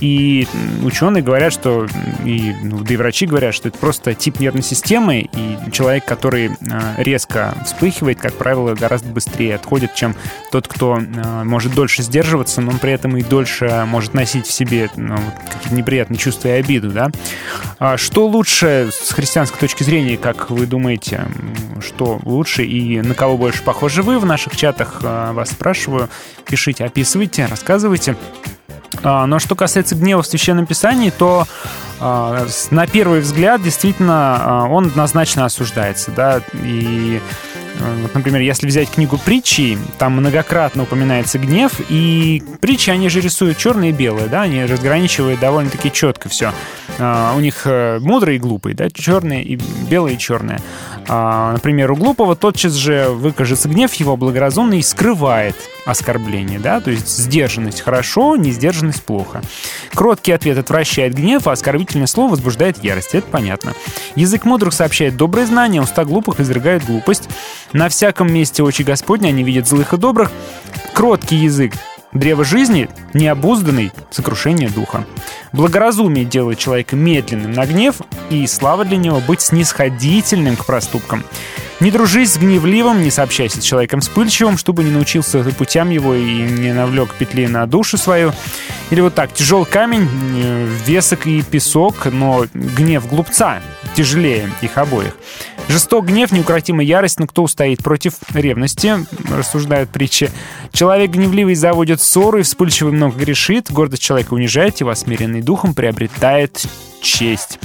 [0.00, 0.46] И
[0.82, 1.86] ученые говорят, что,
[2.24, 6.48] и, ну, да и врачи говорят, что это просто тип нервной системы, и человек, который
[6.48, 6.52] э,
[6.98, 10.14] резко вспыхивает, как правило, гораздо быстрее отходит, чем
[10.52, 14.90] тот, кто э, может дольше сдерживаться, но при этом и дольше может носить в себе
[14.96, 15.16] ну,
[15.52, 17.10] какие-то неприятные чувства и обиду, да.
[17.78, 21.24] А что лучше с христианской точки зрения, как вы думаете,
[21.80, 24.98] что лучше и на кого больше похожи вы в наших чатах?
[25.02, 26.08] э, Вас спрашиваю.
[26.44, 28.16] Пишите, описывайте, рассказывайте.
[29.04, 31.46] А, Но что касается гнева в Священном Писании, то
[32.00, 37.20] а, на первый взгляд действительно а, он однозначно осуждается, да, и
[37.78, 43.58] вот, например, если взять книгу притчи, там многократно упоминается гнев, и притчи, они же рисуют
[43.58, 46.52] черное и белое, да, они разграничивают довольно-таки четко все.
[46.98, 49.56] у них э, мудрый и глупый, да, черное и
[49.88, 50.60] белое и черное.
[51.08, 55.56] А, например, у глупого тотчас же выкажется гнев, его благоразумный скрывает
[55.86, 59.40] оскорбление, да, то есть сдержанность хорошо, несдержанность плохо.
[59.94, 63.72] Кроткий ответ отвращает гнев, а оскорбительное слово возбуждает ярость, это понятно.
[64.16, 67.28] Язык мудрых сообщает добрые знания, уста глупых изрыгают глупость.
[67.72, 70.30] На всяком месте очи Господня они видят злых и добрых.
[70.92, 71.72] Кроткий язык
[72.12, 75.04] Древо жизни— необузданный сокрушение духа.
[75.52, 77.96] Благоразумие делает человека медленным на гнев,
[78.30, 81.24] и слава для него быть снисходительным к проступкам.
[81.80, 86.42] Не дружись с гневливым, не сообщайся с человеком вспыльчивым, чтобы не научился путям его и
[86.42, 88.32] не навлек петли на душу свою.
[88.90, 90.08] Или вот так, тяжел камень,
[90.86, 93.60] весок и песок, но гнев глупца
[93.94, 95.14] тяжелее их обоих.
[95.68, 100.30] Жесток гнев, неукротимая ярость, но кто устоит против ревности, рассуждают притчи.
[100.72, 106.64] Человек гневливый заводит ссоры, вспыльчивый много грешит, гордость человека унижает его, а смиренный духом приобретает
[107.02, 107.58] честь.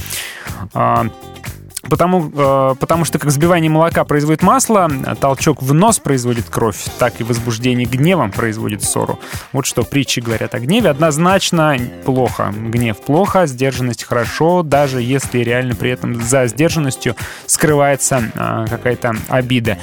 [1.89, 7.19] Потому, э, потому что как взбивание молока производит масло, толчок в нос производит кровь, так
[7.19, 9.19] и возбуждение гневом производит ссору.
[9.51, 10.89] Вот что притчи говорят о гневе.
[10.89, 12.53] Однозначно плохо.
[12.55, 17.15] Гнев плохо, сдержанность хорошо, даже если реально при этом за сдержанностью
[17.47, 19.77] скрывается э, какая-то обида.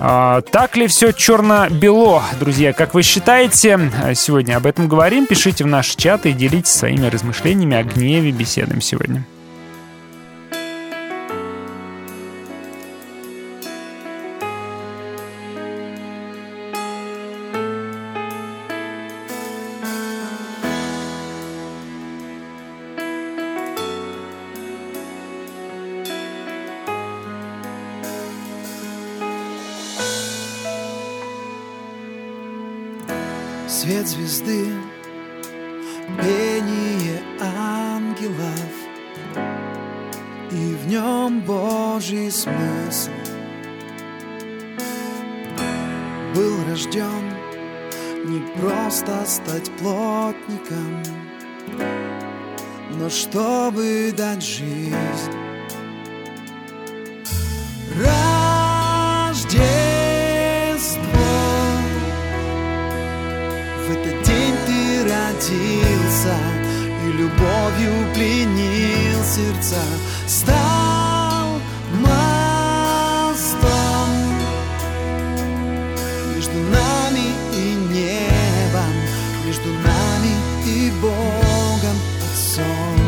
[0.00, 2.72] А, так ли все черно-бело, друзья?
[2.72, 3.90] Как вы считаете?
[4.14, 5.26] Сегодня об этом говорим.
[5.26, 8.30] Пишите в наш чат и делитесь своими размышлениями о гневе.
[8.30, 9.24] Беседуем сегодня.
[34.28, 34.66] Звезды,
[36.20, 38.72] пение ангелов
[40.50, 43.10] И в нем Божий смысл.
[46.34, 47.32] Был рожден
[48.26, 51.02] не просто стать плотником
[52.98, 55.32] Но чтобы дать жизнь.
[57.96, 59.87] Рождество
[65.38, 66.34] родился
[67.04, 69.82] И любовью пленил сердца.
[70.26, 71.60] Стал
[72.00, 72.88] мостом
[76.34, 78.94] Между нами и небом
[79.46, 80.32] Между нами
[80.66, 81.96] и Богом
[82.32, 82.98] Отцом.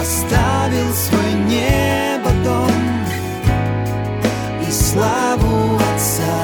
[0.00, 1.89] Оставил свой небо
[5.00, 6.36] славу Отца.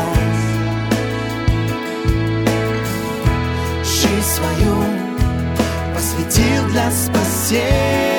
[3.85, 4.77] Жизнь свою
[5.95, 8.16] посвятил для спасения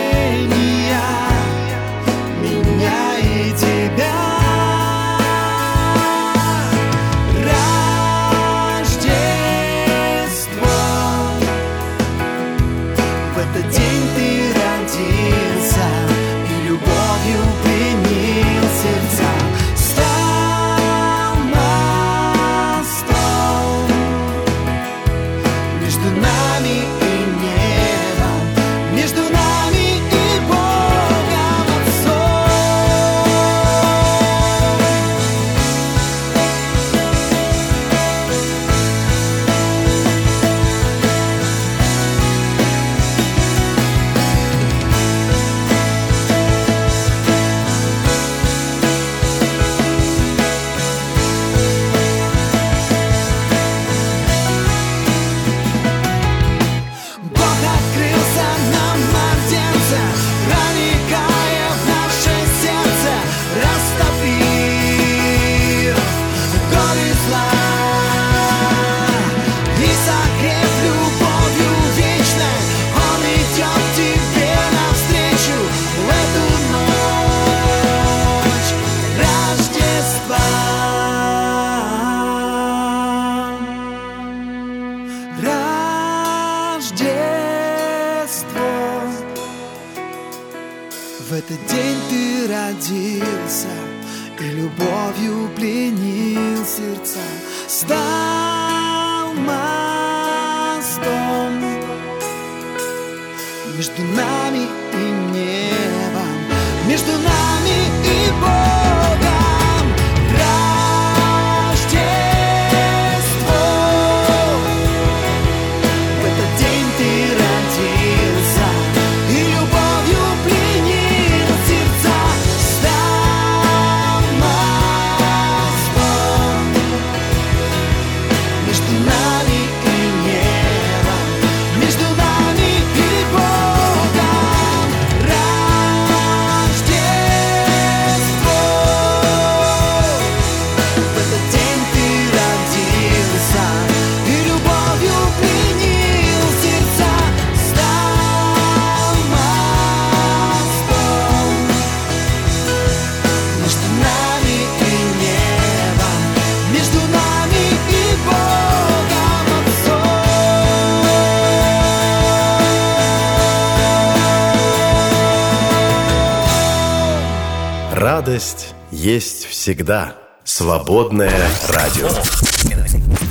[169.68, 170.16] всегда
[170.46, 172.08] свободное радио.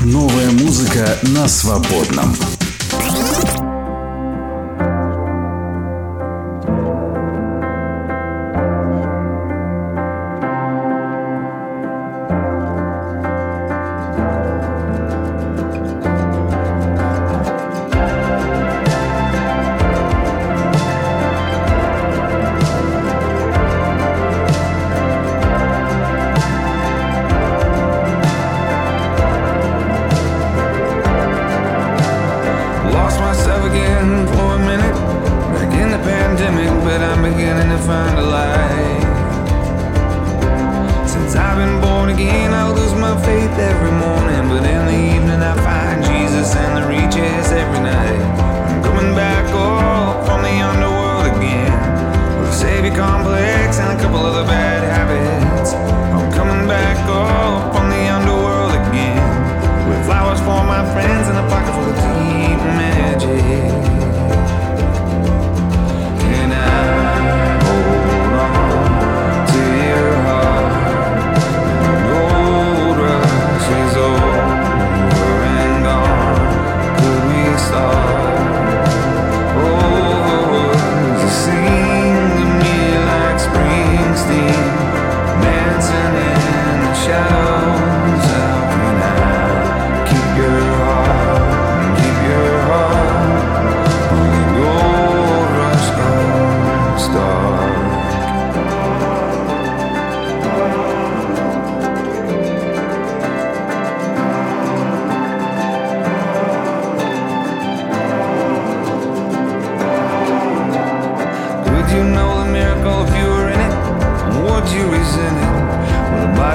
[0.05, 2.37] Новая музыка на свободном.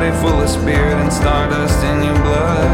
[0.02, 2.66] body full of spirit and stardust in your blood.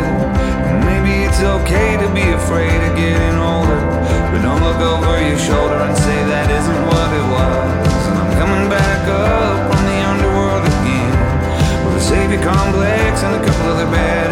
[0.67, 3.83] And maybe it's okay to be afraid of getting older,
[4.31, 8.01] but don't look over your shoulder and say that isn't what it was.
[8.07, 11.11] And I'm coming back up from the underworld again
[11.83, 14.26] with a savior complex and a couple other bad.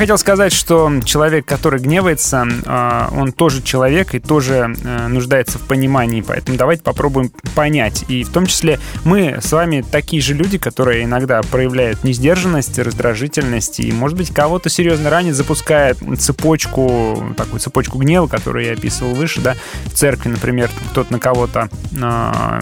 [0.00, 5.62] Хотел сказать, что человек, который гневается, э, он тоже человек и тоже э, нуждается в
[5.66, 6.22] понимании.
[6.26, 8.06] Поэтому давайте попробуем понять.
[8.08, 13.78] И в том числе мы с вами такие же люди, которые иногда проявляют несдержанность, раздражительность
[13.80, 19.42] и, может быть, кого-то серьезно ранит, запуская цепочку, такую цепочку гнева, которую я описывал выше,
[19.42, 19.54] да,
[19.84, 22.60] в церкви, например, кто-то на кого-то э,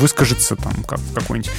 [0.00, 1.50] выскажется, там, как какой-нибудь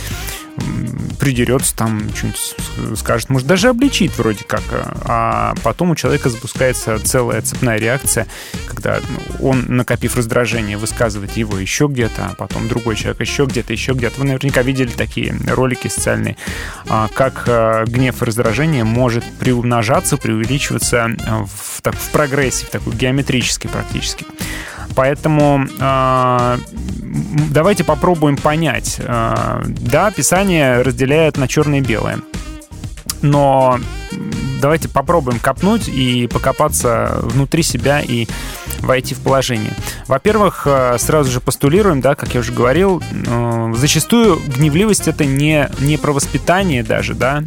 [1.19, 2.55] придерется, там что-нибудь
[2.97, 4.63] скажет, может даже обличит вроде как,
[5.05, 8.27] а потом у человека запускается целая цепная реакция,
[8.67, 13.73] когда ну, он, накопив раздражение, высказывает его еще где-то, а потом другой человек еще где-то,
[13.73, 14.19] еще где-то.
[14.19, 16.37] Вы наверняка видели такие ролики социальные,
[16.87, 21.09] а, как а, гнев и раздражение может приумножаться, преувеличиваться
[21.47, 24.25] в, так, в прогрессе, в такой геометрический практически.
[24.95, 26.57] Поэтому э,
[27.51, 28.97] давайте попробуем понять.
[28.99, 32.19] Э, да, Писание разделяет на черное и белое.
[33.21, 33.79] Но
[34.61, 38.27] давайте попробуем копнуть и покопаться внутри себя и
[38.79, 39.73] войти в положение.
[40.07, 43.01] Во-первых, сразу же постулируем, да, как я уже говорил,
[43.75, 47.43] зачастую гневливость это не, не про воспитание даже, да,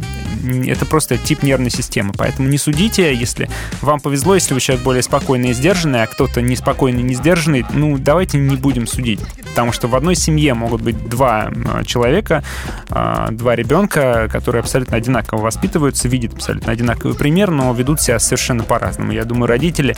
[0.67, 2.13] это просто тип нервной системы.
[2.17, 3.49] Поэтому не судите, если
[3.81, 7.65] вам повезло, если вы человек более спокойный и сдержанный, а кто-то неспокойный и не сдержанный,
[7.73, 9.21] ну, давайте не будем судить.
[9.49, 12.43] Потому что в одной семье могут быть два а, человека,
[12.89, 19.11] два ребенка, которые абсолютно одинаково воспитываются, видят абсолютно одинаковый пример, но ведут себя совершенно по-разному.
[19.11, 19.95] Я думаю, родители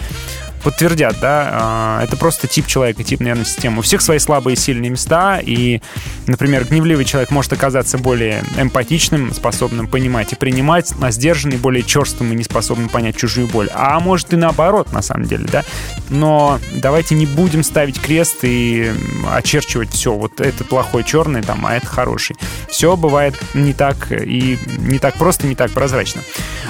[0.66, 3.80] подтвердят, да, а, это просто тип человека, тип нервной системы.
[3.80, 5.80] У всех свои слабые и сильные места, и,
[6.26, 12.34] например, гневливый человек может оказаться более эмпатичным, способным понимать и принимать, а сдержанный более черствым
[12.34, 13.70] и не способным понять чужую боль.
[13.76, 15.64] А может и наоборот, на самом деле, да.
[16.10, 18.92] Но давайте не будем ставить крест и
[19.32, 20.14] очерчивать все.
[20.14, 22.38] Вот это плохой черный, там, а это хороший.
[22.72, 26.24] Все бывает не так и не так просто, не так прозрачно.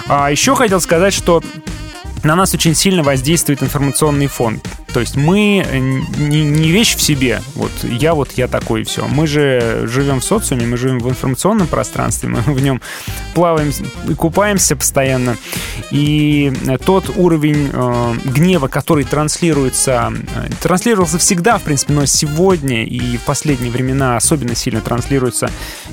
[0.09, 1.41] А еще хотел сказать, что
[2.25, 4.59] на нас очень сильно воздействует информационный фон.
[4.95, 8.83] То есть мы э, не, не вещь в себе, вот я вот я такой и
[8.85, 9.05] все.
[9.05, 12.81] Мы же живем в социуме, мы живем в информационном пространстве, мы в нем
[13.33, 13.73] плаваем
[14.07, 15.35] и купаемся постоянно.
[15.91, 16.53] И
[16.85, 23.23] тот уровень э, гнева, который транслируется, э, транслировался всегда, в принципе, но сегодня и в
[23.23, 25.51] последние времена особенно сильно транслируется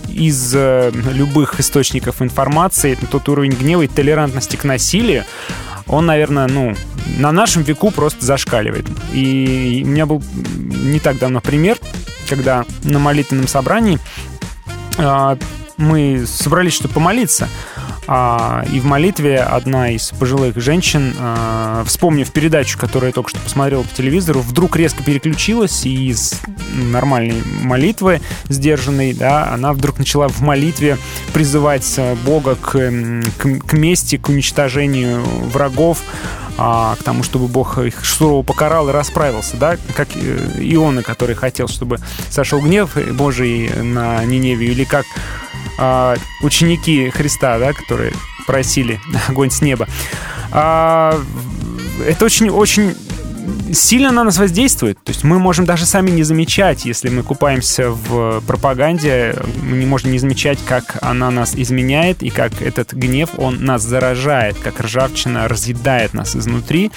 [0.08, 5.24] из э, любых источников информации, тот уровень гнева и толерантности к насилию,
[5.86, 6.74] он, наверное, ну,
[7.18, 8.86] на нашем веку просто зашкаливает.
[9.12, 11.78] И у меня был не так давно пример,
[12.28, 13.98] когда на молитвенном собрании
[14.98, 15.36] э,
[15.76, 17.48] мы собрались, чтобы помолиться.
[18.06, 23.38] А, и в молитве одна из пожилых женщин, а, вспомнив передачу, которую я только что
[23.38, 26.40] посмотрел по телевизору, вдруг резко переключилась и из
[26.74, 30.98] нормальной молитвы, сдержанной, да, она вдруг начала в молитве
[31.32, 36.02] призывать Бога к, к, к мести, к уничтожению врагов,
[36.58, 41.34] а, к тому, чтобы Бог их сурово покарал и расправился, да, как э, Иона, который
[41.34, 41.98] хотел, чтобы
[42.30, 45.06] сошел гнев Божий на Ниневию, или как
[45.78, 48.12] а, ученики Христа, да, которые
[48.46, 49.88] просили огонь с неба.
[50.50, 51.18] А,
[52.06, 52.94] это очень, очень
[53.72, 55.02] сильно на нас воздействует.
[55.02, 59.86] То есть мы можем даже сами не замечать, если мы купаемся в пропаганде, мы не
[59.86, 64.80] можем не замечать, как она нас изменяет и как этот гнев, он нас заражает, как
[64.80, 66.90] ржавчина разъедает нас изнутри.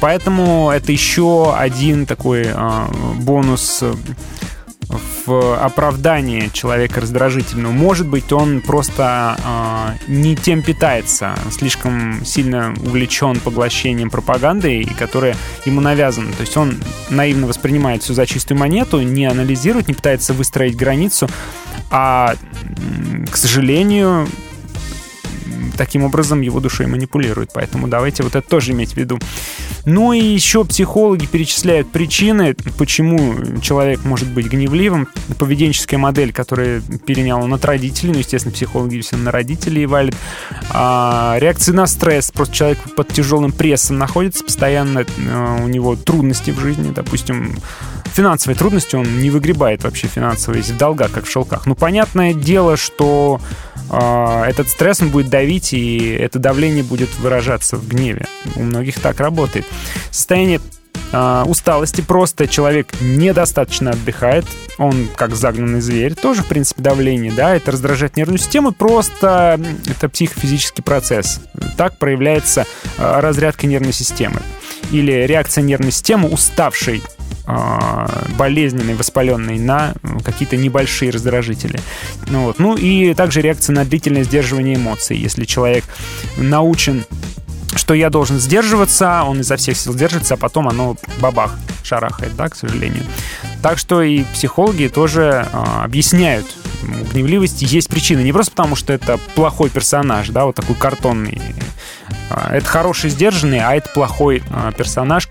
[0.00, 2.86] Поэтому это еще один такой э,
[3.16, 3.82] бонус
[5.26, 7.72] в оправдании человека раздражительного.
[7.72, 15.80] Может быть, он просто э, не тем питается, слишком сильно увлечен поглощением пропаганды, которая ему
[15.80, 16.32] навязана.
[16.32, 16.76] То есть он
[17.10, 21.28] наивно воспринимает все за чистую монету, не анализирует, не пытается выстроить границу,
[21.90, 22.34] а,
[23.30, 24.28] к сожалению,
[25.76, 27.50] таким образом его душой манипулирует.
[27.52, 29.18] Поэтому давайте вот это тоже иметь в виду.
[29.86, 35.08] Ну и еще психологи перечисляют причины, почему человек может быть гневливым.
[35.38, 40.14] Поведенческая модель, которая перенял он от родителей, ну, естественно, психологи все на родителей валят.
[40.70, 46.50] А, реакции на стресс, просто человек под тяжелым прессом находится постоянно, а, у него трудности
[46.50, 47.56] в жизни, допустим,
[48.10, 51.66] финансовые трудности он не выгребает вообще финансовые, в долгах, как в шелках.
[51.66, 57.76] Ну, понятное дело, что э, этот стресс он будет давить, и это давление будет выражаться
[57.76, 58.26] в гневе.
[58.56, 59.66] У многих так работает.
[60.10, 60.60] Состояние
[61.12, 64.44] э, усталости просто человек недостаточно отдыхает,
[64.78, 70.08] он как загнанный зверь, тоже, в принципе, давление, да, это раздражает нервную систему, просто это
[70.08, 71.40] психофизический процесс.
[71.76, 74.40] Так проявляется э, разрядка нервной системы
[74.92, 77.02] или реакция нервной системы уставшей
[77.46, 79.94] а, болезненной, воспаленной на
[80.24, 81.80] какие-то небольшие раздражители.
[82.28, 82.58] Ну, вот.
[82.58, 85.16] ну и также реакция на длительное сдерживание эмоций.
[85.16, 85.84] Если человек
[86.36, 87.04] научен
[87.76, 91.54] что я должен сдерживаться, он изо всех сил держится, а потом оно бабах
[91.84, 93.04] шарахает, да, к сожалению.
[93.62, 96.46] Так что и психологи тоже а, объясняют,
[96.82, 98.20] у гневливости есть причины.
[98.22, 101.40] Не просто потому, что это плохой персонаж, да, вот такой картонный.
[102.30, 105.28] А, Это хороший сдержанный, а это плохой а, персонаж,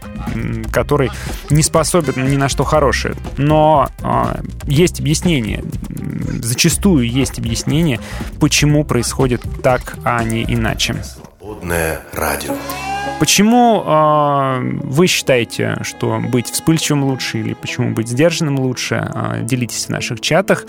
[0.72, 1.10] который
[1.50, 3.16] не способен ни на что хорошее.
[3.38, 5.64] Но а, есть объяснение.
[6.42, 8.00] Зачастую есть объяснение,
[8.40, 10.96] почему происходит так, а не иначе.
[11.40, 12.54] Свободное радио.
[13.20, 19.12] Почему э, вы считаете, что быть вспыльчивым лучше или почему быть сдержанным лучше?
[19.14, 20.66] Э, делитесь в наших чатах.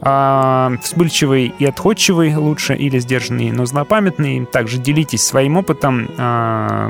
[0.00, 4.46] Э, вспыльчивый и отходчивый лучше или сдержанный, но злопамятный.
[4.46, 6.08] Также делитесь своим опытом,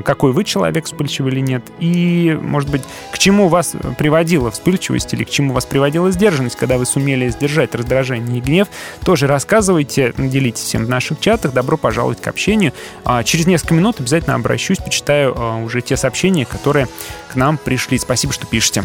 [0.05, 1.62] какой вы человек, вспыльчивый или нет.
[1.78, 2.82] И, может быть,
[3.12, 7.74] к чему вас приводила вспыльчивость или к чему вас приводила сдержанность, когда вы сумели сдержать
[7.74, 8.69] раздражение и гнев.
[9.05, 11.53] Тоже рассказывайте, делитесь всем в наших чатах.
[11.53, 12.73] Добро пожаловать к общению.
[13.24, 16.87] Через несколько минут обязательно обращусь, почитаю а, уже те сообщения, которые
[17.33, 17.99] к нам пришли.
[17.99, 18.85] Спасибо, что пишете.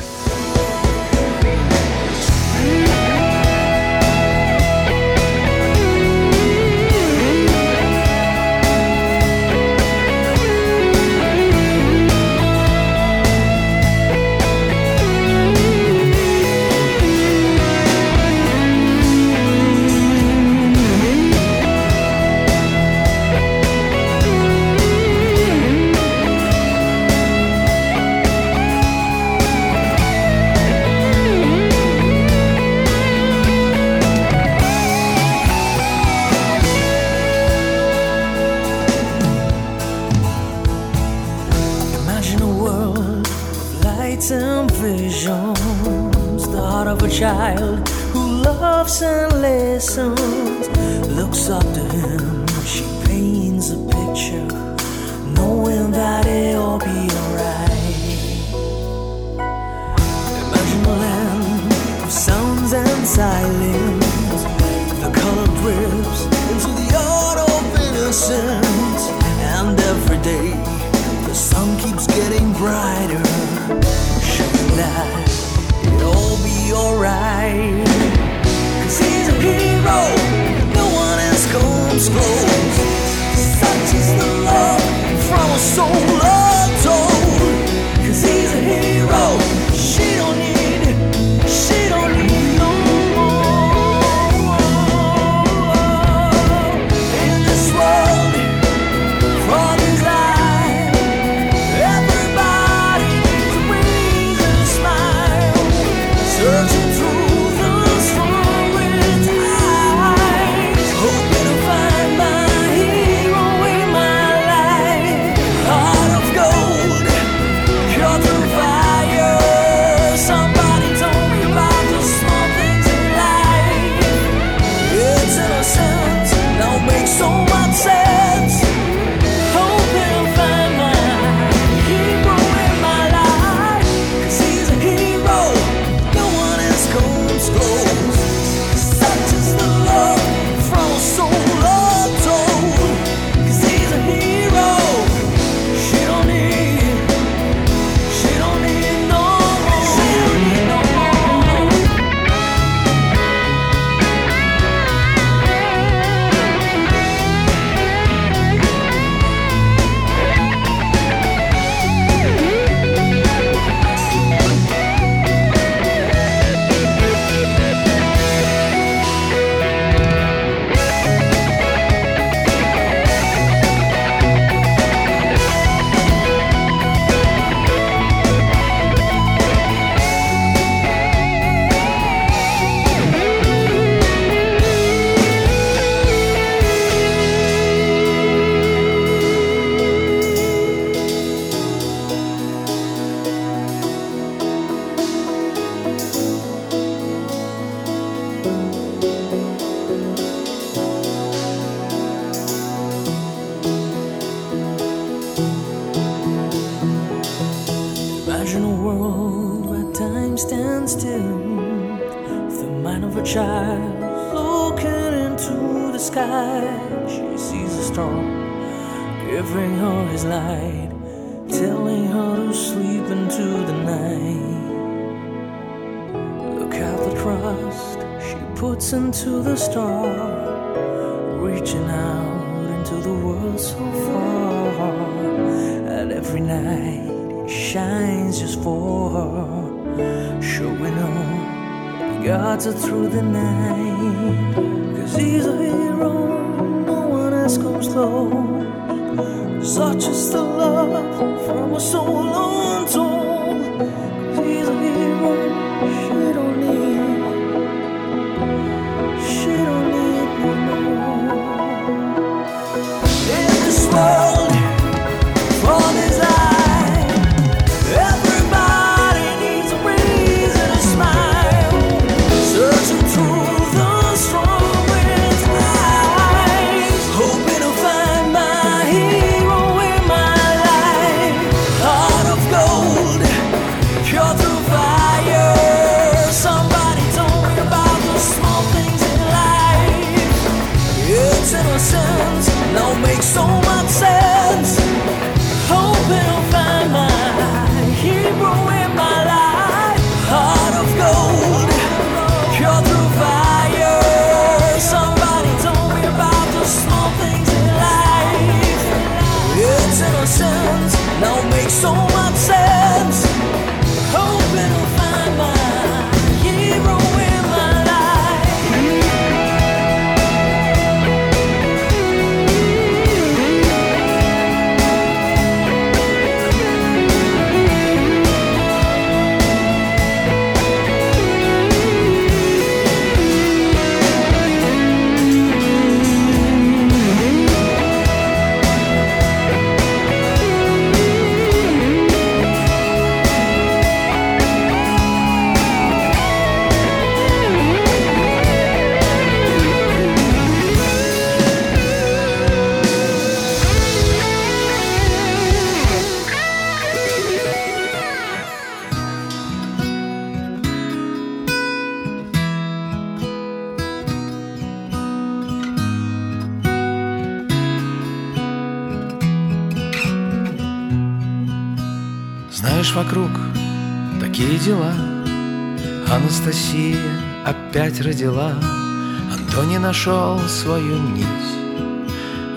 [379.98, 381.26] Нашел свою нить.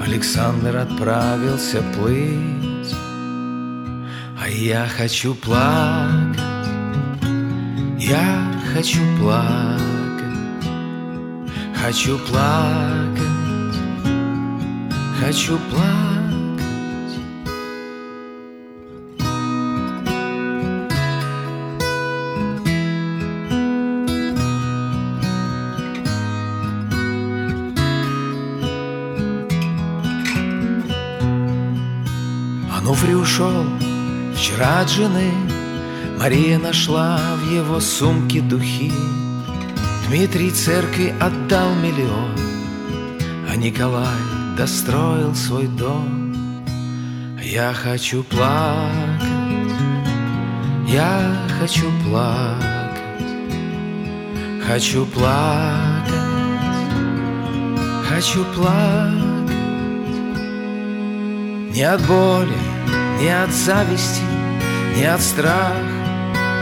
[0.07, 2.95] Александр отправился плыть
[4.43, 6.39] А я хочу плакать.
[7.99, 9.81] Я хочу плакать
[11.83, 13.21] Хочу плакать
[15.21, 16.10] Хочу плакать
[33.31, 33.65] ушел
[34.35, 35.31] вчера от жены
[36.19, 38.93] Мария нашла в его сумке духи.
[40.09, 42.37] Дмитрий церкви отдал миллион
[43.49, 44.21] А Николай
[44.59, 46.35] достроил свой дом.
[47.43, 49.23] Я хочу плакать
[50.89, 53.31] Я хочу плакать
[54.67, 56.11] Хочу плакать
[58.09, 59.31] Хочу плакать.
[61.73, 62.70] Не от боли,
[63.21, 64.23] не от зависти,
[64.97, 65.75] не от страха,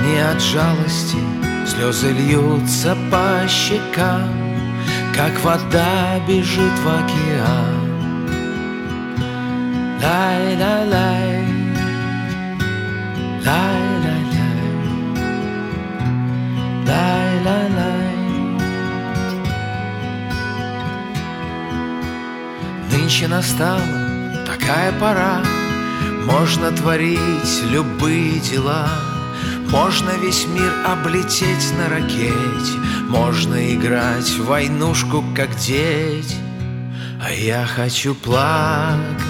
[0.03, 1.19] не от жалости.
[1.67, 4.29] Слезы льются по щекам,
[5.15, 7.89] как вода бежит в океан.
[10.03, 11.45] Лай-лай-лай,
[13.47, 14.65] лай-лай-лай,
[16.87, 18.09] лай-лай-лай.
[22.91, 25.43] Нынче настала такая пора
[26.31, 28.89] Можно творить любые дела
[29.71, 32.79] Можно весь мир облететь на ракете
[33.09, 36.37] Можно играть в войнушку, как дети
[37.27, 39.23] А я хочу плакать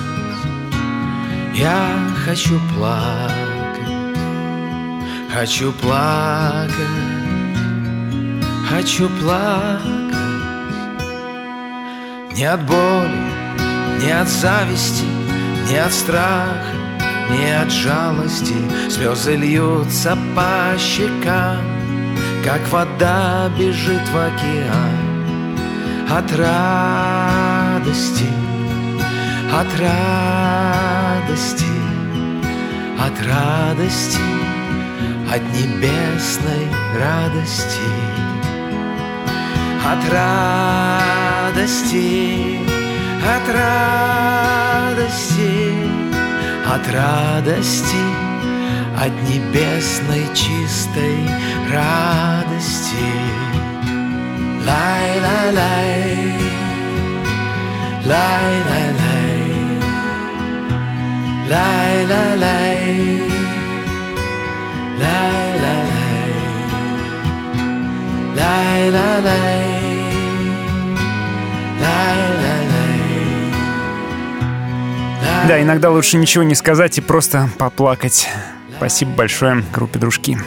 [1.54, 3.32] Я хочу плакать
[5.32, 6.74] Хочу плакать
[8.68, 9.82] Хочу плакать.
[12.36, 13.32] Не от боли,
[14.02, 15.04] не от зависти,
[15.68, 16.77] не от страха,
[17.30, 18.56] не от жалости
[18.90, 21.62] Слезы льются по щекам,
[22.44, 24.98] как вода бежит в океан.
[26.10, 28.26] От радости,
[29.52, 31.66] от радости,
[32.98, 34.28] от радости,
[35.30, 36.66] от небесной
[36.98, 37.88] радости.
[39.84, 41.98] От радости,
[43.22, 44.67] от радости,
[46.78, 48.04] от радости,
[48.96, 51.28] от небесной чистой
[51.72, 53.08] радости.
[54.66, 56.34] Лай-лай-лай,
[58.04, 59.40] лай-лай-лай,
[61.50, 63.22] лай-лай-лай,
[65.00, 66.32] лай-лай-лай,
[68.36, 69.68] лай-лай-лай,
[71.80, 72.67] лай-лай-лай.
[75.46, 78.28] Да, иногда лучше ничего не сказать и просто поплакать.
[78.76, 80.38] Спасибо большое группе «Дружки».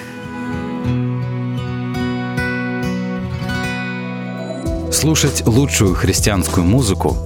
[4.92, 7.18] Слушать лучшую христианскую музыку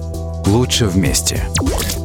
[0.46, 1.42] лучше вместе.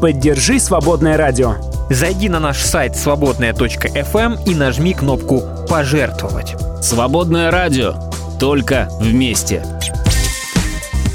[0.01, 1.55] Поддержи «Свободное радио».
[1.89, 6.55] Зайди на наш сайт свободная.фм и нажми кнопку «Пожертвовать».
[6.81, 7.93] Свободное радио.
[8.39, 9.63] Только вместе.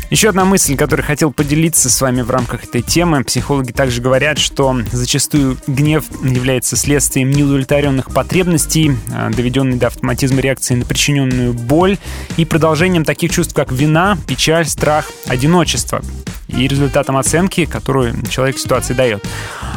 [0.09, 3.25] Еще одна мысль, которую хотел поделиться с вами в рамках этой темы.
[3.25, 10.77] Психологи также говорят, что зачастую гнев является следствием неудовлетворенных потребностей, а, доведенной до автоматизма реакции
[10.77, 11.99] на причиненную боль
[12.37, 16.03] и продолжением таких чувств, как вина, печаль, страх, одиночество
[16.49, 19.25] и результатом оценки, которую человек ситуации дает.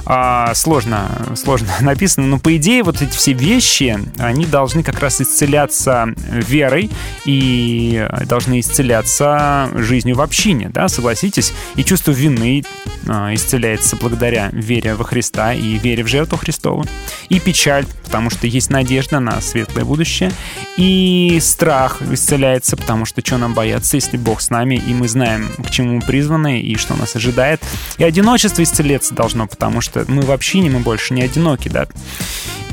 [0.06, 5.22] А, сложно, сложно написано, но по идее вот эти все вещи, они должны как раз
[5.22, 6.90] исцеляться верой
[7.26, 11.54] и должны исцеляться жизнью в общине, да, согласитесь?
[11.76, 12.64] И чувство вины
[13.08, 16.86] а, исцеляется благодаря вере во Христа и вере в жертву Христову.
[17.30, 20.32] И печаль, потому что есть надежда на светлое будущее.
[20.78, 25.50] И страх исцеляется, потому что что нам бояться, если Бог с нами, и мы знаем,
[25.64, 27.62] к чему мы призваны и что нас ожидает.
[27.98, 31.88] И одиночество исцеляться должно, потому что мы в общине, мы больше не одиноки, да.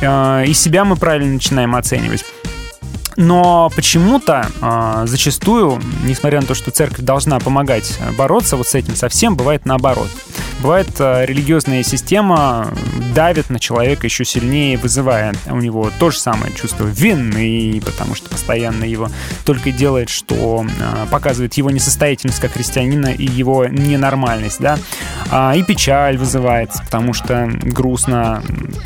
[0.03, 2.25] А, И себя мы правильно начинаем оценивать.
[3.16, 8.94] Но почему-то э, зачастую, несмотря на то, что церковь должна помогать бороться вот с этим
[8.94, 10.10] совсем, бывает наоборот.
[10.60, 12.72] Бывает, э, религиозная система
[13.14, 18.28] давит на человека еще сильнее, вызывая у него то же самое чувство вины, потому что
[18.30, 19.09] постоянно его
[19.44, 24.78] только делает, что э, показывает его несостоятельность как христианина и его ненормальность, да,
[25.30, 28.43] а, и печаль вызывает, потому что грустно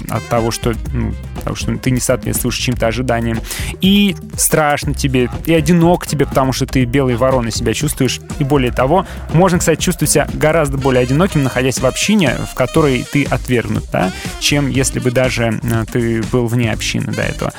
[0.08, 3.40] от того, что, ну, потому что ты не соответствуешь чьим-то ожиданиям.
[3.80, 8.20] И страшно тебе, и одинок тебе, потому что ты белой вороной себя чувствуешь.
[8.38, 13.04] И более того, можно, кстати, чувствовать себя гораздо более одиноким, находясь в общине, в которой
[13.10, 17.52] ты отвергнут, да, чем если бы даже э, ты был вне общины до этого.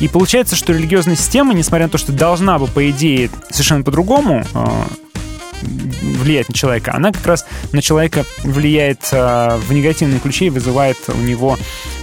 [0.00, 4.44] И получается, что религиозная система, несмотря на то, что должна бы, по идее, совершенно по-другому
[5.62, 5.66] э,
[6.18, 10.98] влиять на человека, она как раз на человека влияет э, в негативном ключе и вызывает
[11.08, 11.58] у него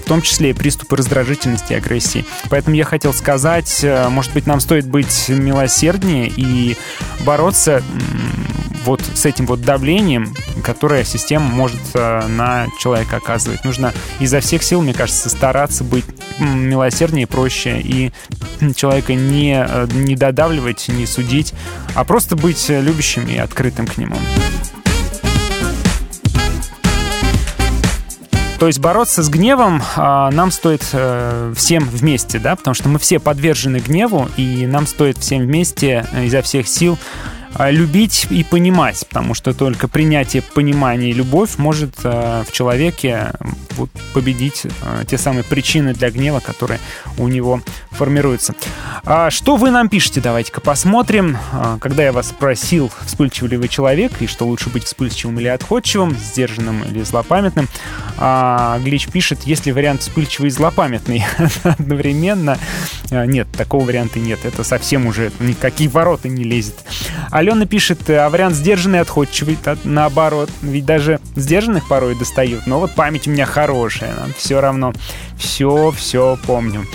[0.05, 2.25] в том числе и приступы раздражительности и агрессии.
[2.49, 6.77] Поэтому я хотел сказать, э, может быть, нам стоит быть милосерднее и
[7.25, 7.81] бороться
[8.85, 13.63] вот с этим вот давлением, которое система может э, на человека оказывать.
[13.65, 16.05] Нужно изо всех сил, мне кажется, стараться быть
[16.39, 18.11] милосерднее, проще и
[18.75, 21.53] человека не, э, не додавливать, не судить,
[21.95, 24.17] а просто быть любящим и открытым к нему.
[28.59, 32.99] То есть бороться с гневом а, нам стоит э, всем вместе, да, потому что мы
[32.99, 36.97] все подвержены гневу, и нам стоит всем вместе э, изо всех сил
[37.59, 43.31] любить и понимать, потому что только принятие, понимание и любовь может э, в человеке
[43.71, 46.79] вот, победить э, те самые причины для гнева, которые
[47.17, 47.61] у него
[47.91, 48.55] формируются.
[49.03, 50.21] А что вы нам пишете?
[50.21, 51.37] Давайте-ка посмотрим.
[51.51, 55.47] А, Когда я вас спросил, вспыльчивый ли вы человек, и что лучше быть вспыльчивым или
[55.47, 57.67] отходчивым, сдержанным или злопамятным,
[58.17, 61.25] а, Глич пишет, есть ли вариант вспыльчивый и злопамятный
[61.63, 62.57] одновременно.
[63.11, 64.39] А, Нет, такого варианта нет.
[64.43, 66.75] Это совсем уже никакие ворота не лезет.
[67.45, 70.49] Алена пишет, а вариант сдержанный отходчивый, наоборот.
[70.63, 72.65] Ведь даже сдержанных порой достают.
[72.65, 74.15] Но вот память у меня хорошая.
[74.35, 74.93] Все равно
[75.37, 76.87] все-все помню.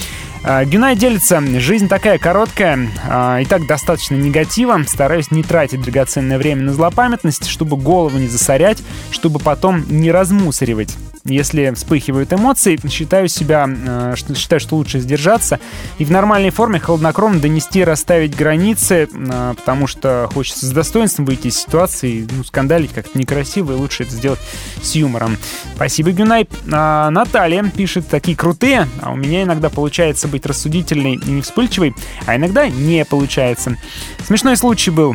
[0.42, 1.40] А, Гюнай делится.
[1.40, 4.82] Жизнь такая короткая, а, и так достаточно негатива.
[4.88, 8.82] Стараюсь не тратить драгоценное время на злопамятность, чтобы голову не засорять,
[9.12, 10.96] чтобы потом не размусоривать.
[11.24, 15.60] Если вспыхивают эмоции, считаю себя, э, считаю, что лучше сдержаться
[15.98, 21.48] и в нормальной форме хладнокровно донести, расставить границы, э, потому что хочется с достоинством выйти
[21.48, 24.40] из ситуации, ну, скандалить как-то некрасиво, и лучше это сделать
[24.82, 25.36] с юмором.
[25.74, 26.48] Спасибо, Гюнай.
[26.72, 31.94] А, Наталья пишет, такие крутые, а у меня иногда получается быть рассудительной и не вспыльчивой,
[32.26, 33.76] а иногда не получается.
[34.26, 35.14] Смешной случай был.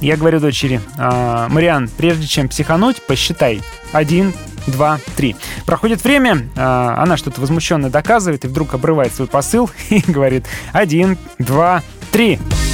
[0.00, 3.62] Я говорю дочери, «А, Мариан, прежде чем психануть, посчитай.
[3.92, 4.32] Один,
[4.66, 5.36] два, три.
[5.66, 11.18] Проходит время, а, она что-то возмущенно доказывает и вдруг обрывает свой посыл и говорит один,
[11.38, 12.38] два, три.
[12.38, 12.73] А,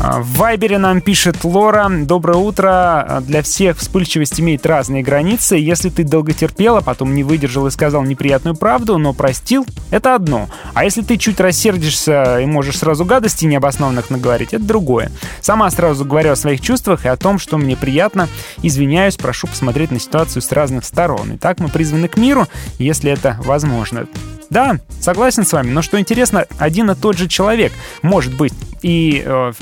[0.00, 1.90] В Вайбере нам пишет Лора.
[1.90, 3.22] Доброе утро.
[3.26, 5.56] Для всех вспыльчивость имеет разные границы.
[5.56, 10.14] Если ты долго терпел, а потом не выдержал и сказал неприятную правду, но простил, это
[10.14, 10.48] одно.
[10.72, 15.12] А если ты чуть рассердишься и можешь сразу гадостей необоснованных наговорить, это другое.
[15.42, 18.26] Сама сразу говорю о своих чувствах и о том, что мне приятно.
[18.62, 21.34] Извиняюсь, прошу посмотреть на ситуацию с разных сторон.
[21.34, 22.46] И так мы призваны к миру,
[22.78, 24.06] если это возможно.
[24.48, 27.72] Да, согласен с вами, но что интересно, один и тот же человек
[28.02, 28.52] может быть
[28.82, 29.52] и э,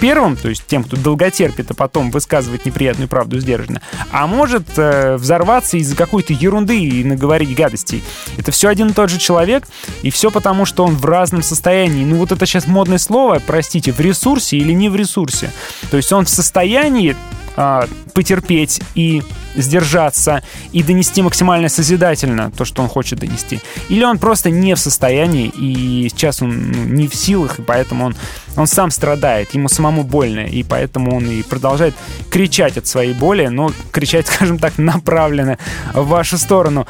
[0.00, 3.80] первым, то есть тем, кто долго терпит, а потом высказывает неприятную правду сдержанно,
[4.10, 8.02] а может э, взорваться из-за какой-то ерунды и наговорить гадостей.
[8.36, 9.66] Это все один и тот же человек,
[10.02, 12.04] и все потому, что он в разном состоянии.
[12.04, 15.50] Ну вот это сейчас модное слово, простите, в ресурсе или не в ресурсе.
[15.90, 17.16] То есть он в состоянии
[17.58, 19.22] а, потерпеть и
[19.54, 23.60] сдержаться и донести максимально созидательно то, что он хочет донести.
[23.88, 28.06] Или он просто не в состоянии, и сейчас он ну, не в силах, и поэтому
[28.06, 28.16] он,
[28.56, 31.94] он сам страдает, ему самому больно, и поэтому он и продолжает
[32.30, 35.58] кричать от своей боли, но кричать, скажем так, направленно
[35.92, 36.86] в вашу сторону.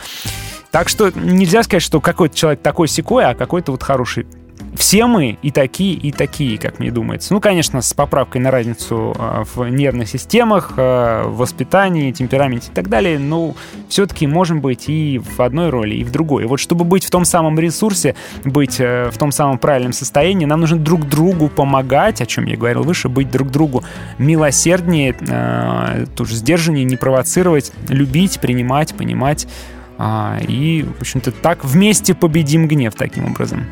[0.70, 4.26] Так что нельзя сказать, что какой-то человек такой секой, а какой-то вот хороший
[4.74, 7.32] все мы и такие, и такие, как мне думается.
[7.32, 12.74] Ну, конечно, с поправкой на разницу э, в нервных системах, э, в воспитании, темпераменте и
[12.74, 13.54] так далее, но
[13.88, 16.44] все-таки можем быть и в одной роли, и в другой.
[16.44, 18.14] И вот чтобы быть в том самом ресурсе,
[18.44, 22.56] быть э, в том самом правильном состоянии, нам нужно друг другу помогать, о чем я
[22.56, 23.84] говорил выше, быть друг другу
[24.18, 25.14] милосерднее,
[26.16, 29.46] тоже сдержаннее, не провоцировать, любить, принимать, понимать.
[29.98, 33.66] А, и, в общем-то, так вместе победим гнев таким образом.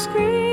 [0.00, 0.49] scream.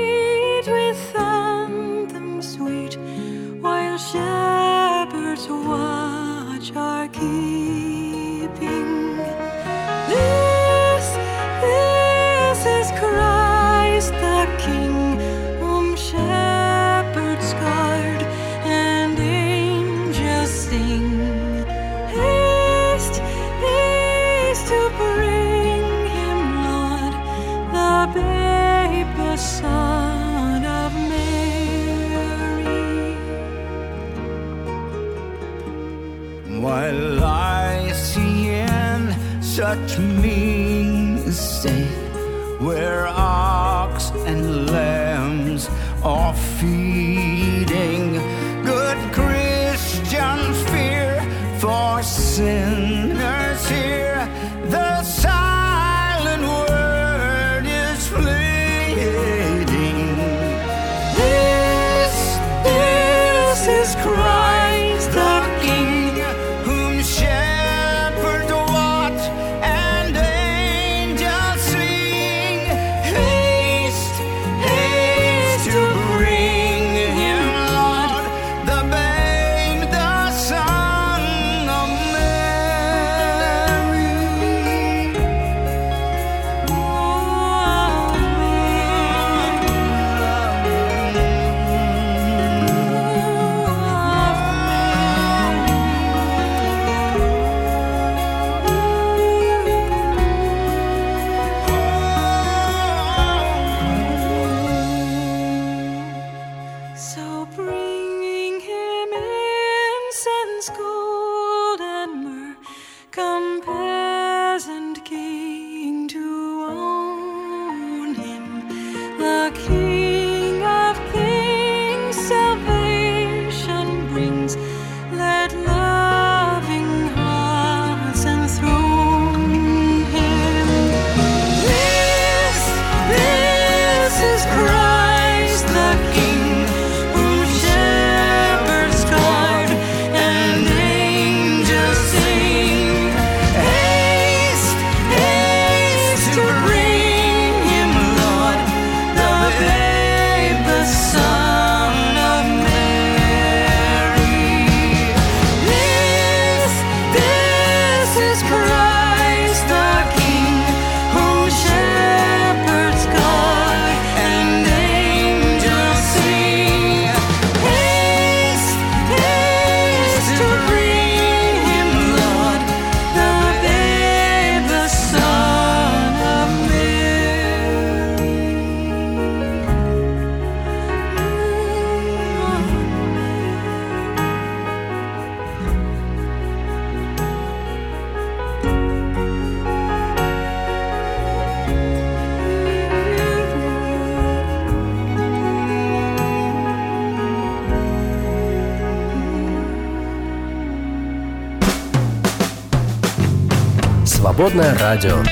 [204.48, 205.22] Свободное радио.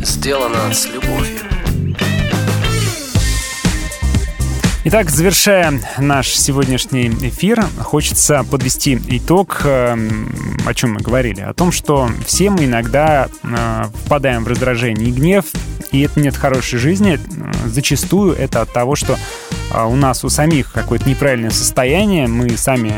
[0.00, 1.40] Сделано с любовью.
[4.84, 9.96] Итак, завершая наш сегодняшний эфир, хочется подвести итог, э,
[10.64, 11.40] о чем мы говорили.
[11.40, 15.46] О том, что все мы иногда э, впадаем в раздражение и гнев,
[15.90, 17.18] и это нет хорошей жизни.
[17.18, 19.18] Э, Зачастую это от того, что
[19.72, 22.92] а, у нас у самих какое-то неправильное состояние, мы сами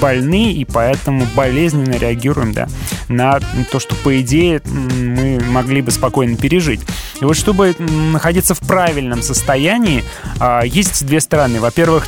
[0.00, 2.68] больны, и поэтому болезненно реагируем да,
[3.08, 3.40] на
[3.70, 6.80] то, что, по идее, мы могли бы спокойно пережить.
[7.20, 10.04] И вот чтобы находиться в правильном состоянии,
[10.38, 11.60] а, есть две стороны.
[11.60, 12.06] Во-первых,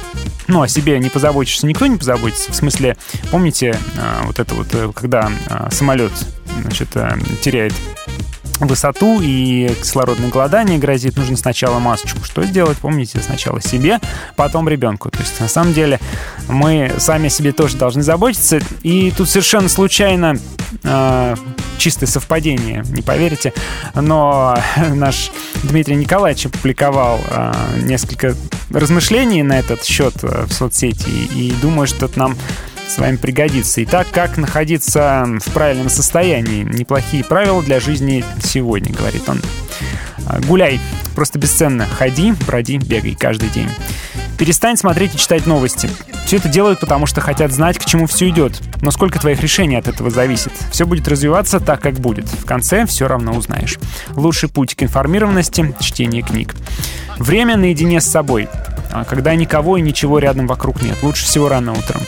[0.48, 2.52] ну, о себе не позаботишься, никто не позаботится.
[2.52, 2.96] В смысле,
[3.30, 6.12] помните, а, вот это вот, э, когда а, самолет,
[6.62, 7.74] значит, а, теряет
[8.60, 12.24] высоту и кислородное голодание грозит, нужно сначала масочку.
[12.24, 12.78] Что сделать?
[12.78, 14.00] Помните, сначала себе,
[14.36, 15.10] потом ребенку.
[15.10, 16.00] То есть, на самом деле,
[16.48, 18.60] мы сами о себе тоже должны заботиться.
[18.82, 20.36] И тут совершенно случайно
[20.82, 21.36] э,
[21.78, 23.52] чистое совпадение, не поверите,
[23.94, 24.58] но
[24.94, 25.30] наш
[25.62, 27.52] Дмитрий Николаевич опубликовал э,
[27.82, 28.34] несколько
[28.70, 32.36] размышлений на этот счет э, в соцсети, и думаю, что это нам
[32.88, 33.82] с вами пригодится.
[33.84, 36.64] Итак, как находиться в правильном состоянии?
[36.64, 39.42] Неплохие правила для жизни сегодня, говорит он.
[40.26, 40.80] А, Гуляй,
[41.14, 41.86] просто бесценно.
[41.86, 43.68] Ходи, броди, бегай каждый день.
[44.38, 45.90] Перестань смотреть и читать новости.
[46.24, 48.60] Все это делают, потому что хотят знать, к чему все идет.
[48.82, 50.52] Но сколько твоих решений от этого зависит?
[50.70, 52.26] Все будет развиваться так, как будет.
[52.28, 53.78] В конце все равно узнаешь.
[54.10, 56.54] Лучший путь к информированности— чтение книг.
[57.18, 58.48] Время наедине с собой.
[58.92, 60.96] А Когда никого и ничего рядом вокруг нет.
[61.02, 62.00] Лучше всего рано утром.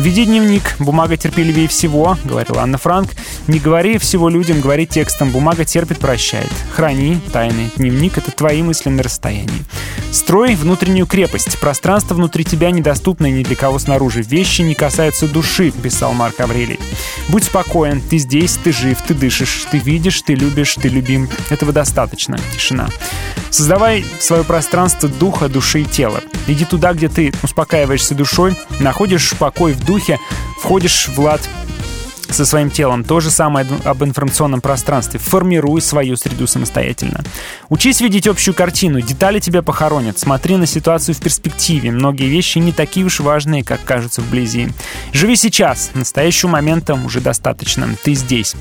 [0.00, 3.10] Веди дневник, бумага терпеливее всего, говорила Анна Франк.
[3.48, 6.50] Не говори всего людям, говори текстом, бумага терпит, прощает.
[6.72, 7.70] Храни тайны.
[7.76, 9.62] Дневник— это твои мысли на расстоянии.
[10.10, 11.58] Строй внутреннюю крепость.
[11.60, 14.22] Пространство внутри тебя недоступно ни для кого снаружи.
[14.22, 16.80] Вещи не касаются души, писал Марк Аврелий.
[17.28, 21.28] Будь спокоен, ты здесь, ты жив, ты дышишь, ты видишь, ты любишь, ты любим.
[21.50, 22.38] Этого достаточно.
[22.54, 22.88] Тишина.
[23.50, 26.22] Создавай свое пространство духа, души и тела.
[26.46, 30.20] Иди туда, где ты успокаиваешься душой, находишь покой в духе,
[30.56, 31.40] входишь в лад
[32.34, 33.04] со своим телом.
[33.04, 35.18] То же самое об информационном пространстве.
[35.20, 37.22] Формируй свою среду самостоятельно.
[37.68, 39.00] Учись видеть общую картину.
[39.00, 40.18] Детали тебя похоронят.
[40.18, 41.90] Смотри на ситуацию в перспективе.
[41.90, 44.68] Многие вещи не такие уж важные, как кажутся вблизи.
[45.12, 45.90] Живи сейчас.
[45.94, 47.88] Настоящего момента уже достаточно.
[48.02, 48.54] Ты здесь.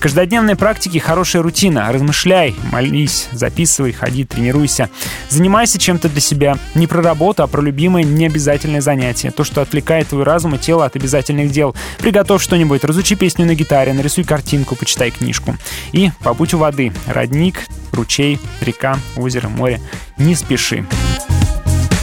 [0.00, 1.90] Каждодневные практики– хорошая рутина.
[1.90, 4.90] Размышляй, молись, записывай, ходи, тренируйся.
[5.30, 6.58] Занимайся чем-то для себя.
[6.74, 9.30] Не про работу, а про любимое необязательное занятие.
[9.30, 11.74] То, что отвлекает твой разум и тело от обязательных дел.
[11.98, 15.56] Приготовь что-нибудь, разучи песню на гитаре, нарисуй картинку, почитай книжку.
[15.92, 16.92] И побудь у воды.
[17.06, 19.80] Родник, ручей, река, озеро, море.
[20.18, 20.86] Не спеши.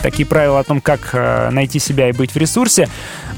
[0.02, 2.90] Такие правила о том, как э, найти себя и быть в ресурсе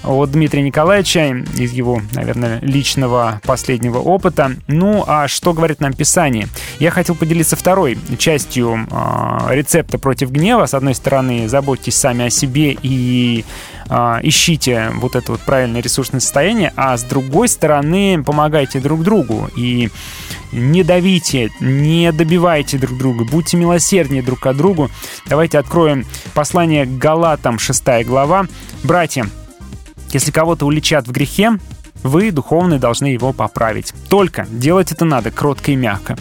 [0.03, 4.51] от Дмитрия Николаевича из его, наверное, личного последнего опыта.
[4.67, 6.47] Ну, а что говорит нам Писание?
[6.79, 10.65] Я хотел поделиться второй частью э, рецепта против гнева.
[10.65, 13.43] С одной стороны, заботьтесь сами о себе и
[13.89, 19.89] ищите вот это вот правильное ресурсное состояние, а с другой стороны, помогайте друг другу и
[20.51, 24.89] не давите, не добивайте друг друга, будьте милосерднее друг к другу.
[25.25, 28.45] Давайте откроем послание Галатам, 6 глава.
[28.83, 29.25] Братья,
[30.11, 31.57] если кого-то уличат в грехе,
[32.03, 33.93] вы, духовные, должны его поправить.
[34.09, 36.17] Только делать это надо кротко и мягко.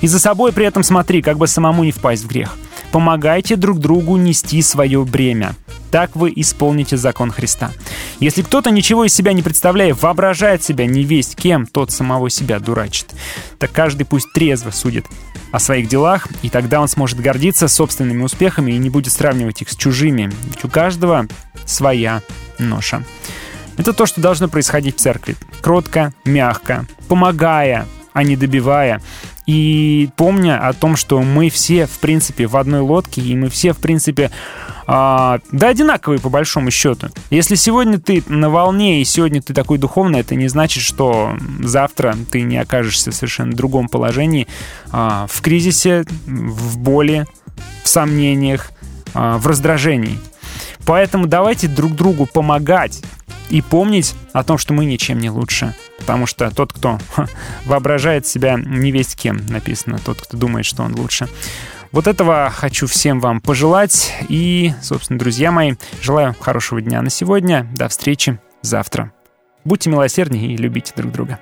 [0.00, 2.56] И за собой при этом смотри, как бы самому не впасть в грех.
[2.94, 5.56] Помогайте друг другу нести свое бремя.
[5.90, 7.72] Так вы исполните закон Христа.
[8.20, 12.60] Если кто-то ничего из себя не представляя, воображает себя не весть кем, тот самого себя
[12.60, 13.12] дурачит.
[13.58, 15.06] Так каждый пусть трезво судит
[15.50, 19.70] о своих делах, и тогда он сможет гордиться собственными успехами и не будет сравнивать их
[19.70, 20.30] с чужими.
[20.44, 21.26] Ведь у каждого
[21.64, 22.22] своя
[22.60, 23.02] ноша.
[23.76, 25.34] Это то, что должно происходить в церкви.
[25.62, 29.02] Кротко, мягко, помогая, а не добивая.
[29.46, 33.72] И помня о том, что мы все, в принципе, в одной лодке, и мы все,
[33.72, 34.30] в принципе,
[34.86, 37.08] а, да одинаковые по большому счету.
[37.30, 42.16] Если сегодня ты на волне, и сегодня ты такой духовный, это не значит, что завтра
[42.30, 44.46] ты не окажешься в совершенно другом положении,
[44.90, 47.26] а, в кризисе, в боли,
[47.82, 48.70] в сомнениях,
[49.12, 50.18] а, в раздражении.
[50.86, 53.02] Поэтому давайте друг другу помогать
[53.50, 55.74] и помнить о том, что мы ничем не лучше.
[55.98, 56.98] Потому что тот, кто
[57.64, 61.28] воображает себя не весть кем, написано, тот, кто думает, что он лучше.
[61.92, 64.12] Вот этого хочу всем вам пожелать.
[64.28, 67.68] И, собственно, друзья мои, желаю хорошего дня на сегодня.
[67.76, 69.12] До встречи завтра.
[69.64, 71.38] Будьте милосерднее и любите друг друга.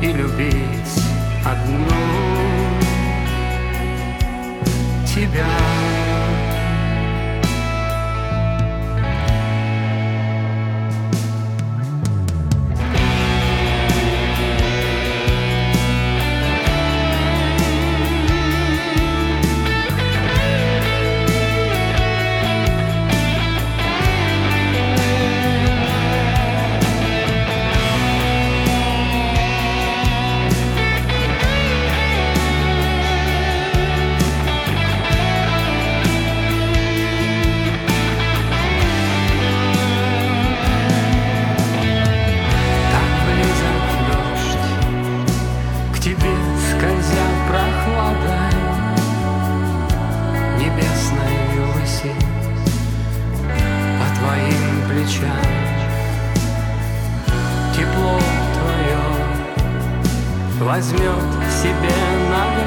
[0.00, 1.02] и любить
[1.44, 1.86] одну
[5.06, 5.87] тебя.
[55.08, 55.32] плеча
[57.74, 58.18] Тепло
[58.54, 59.02] твое
[60.60, 61.24] возьмет
[61.62, 61.96] себе
[62.30, 62.57] на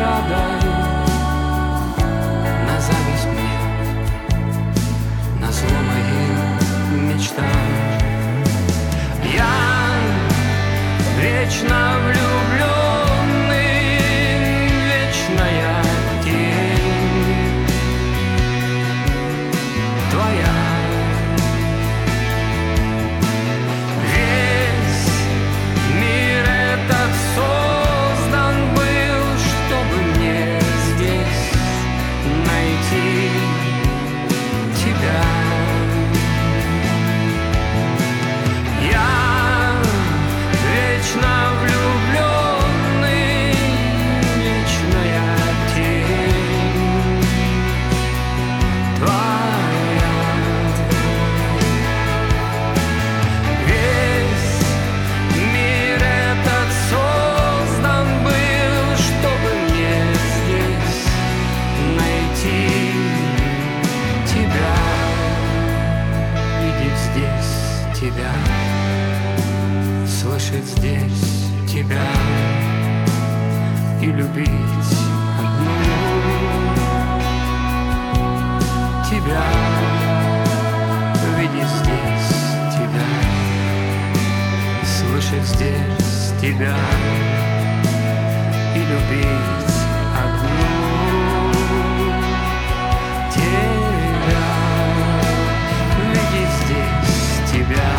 [86.51, 86.75] себя
[88.75, 89.73] и любить
[90.17, 91.53] одну
[93.31, 94.47] тебя,
[95.97, 97.91] видеть здесь тебя,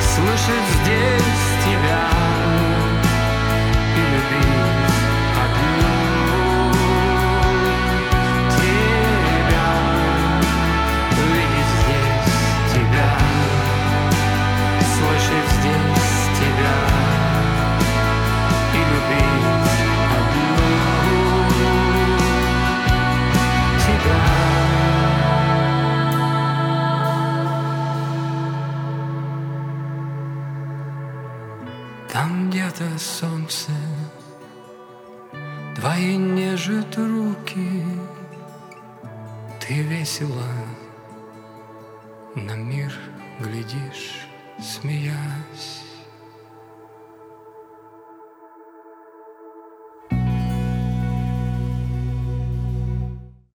[0.00, 1.33] слышать здесь.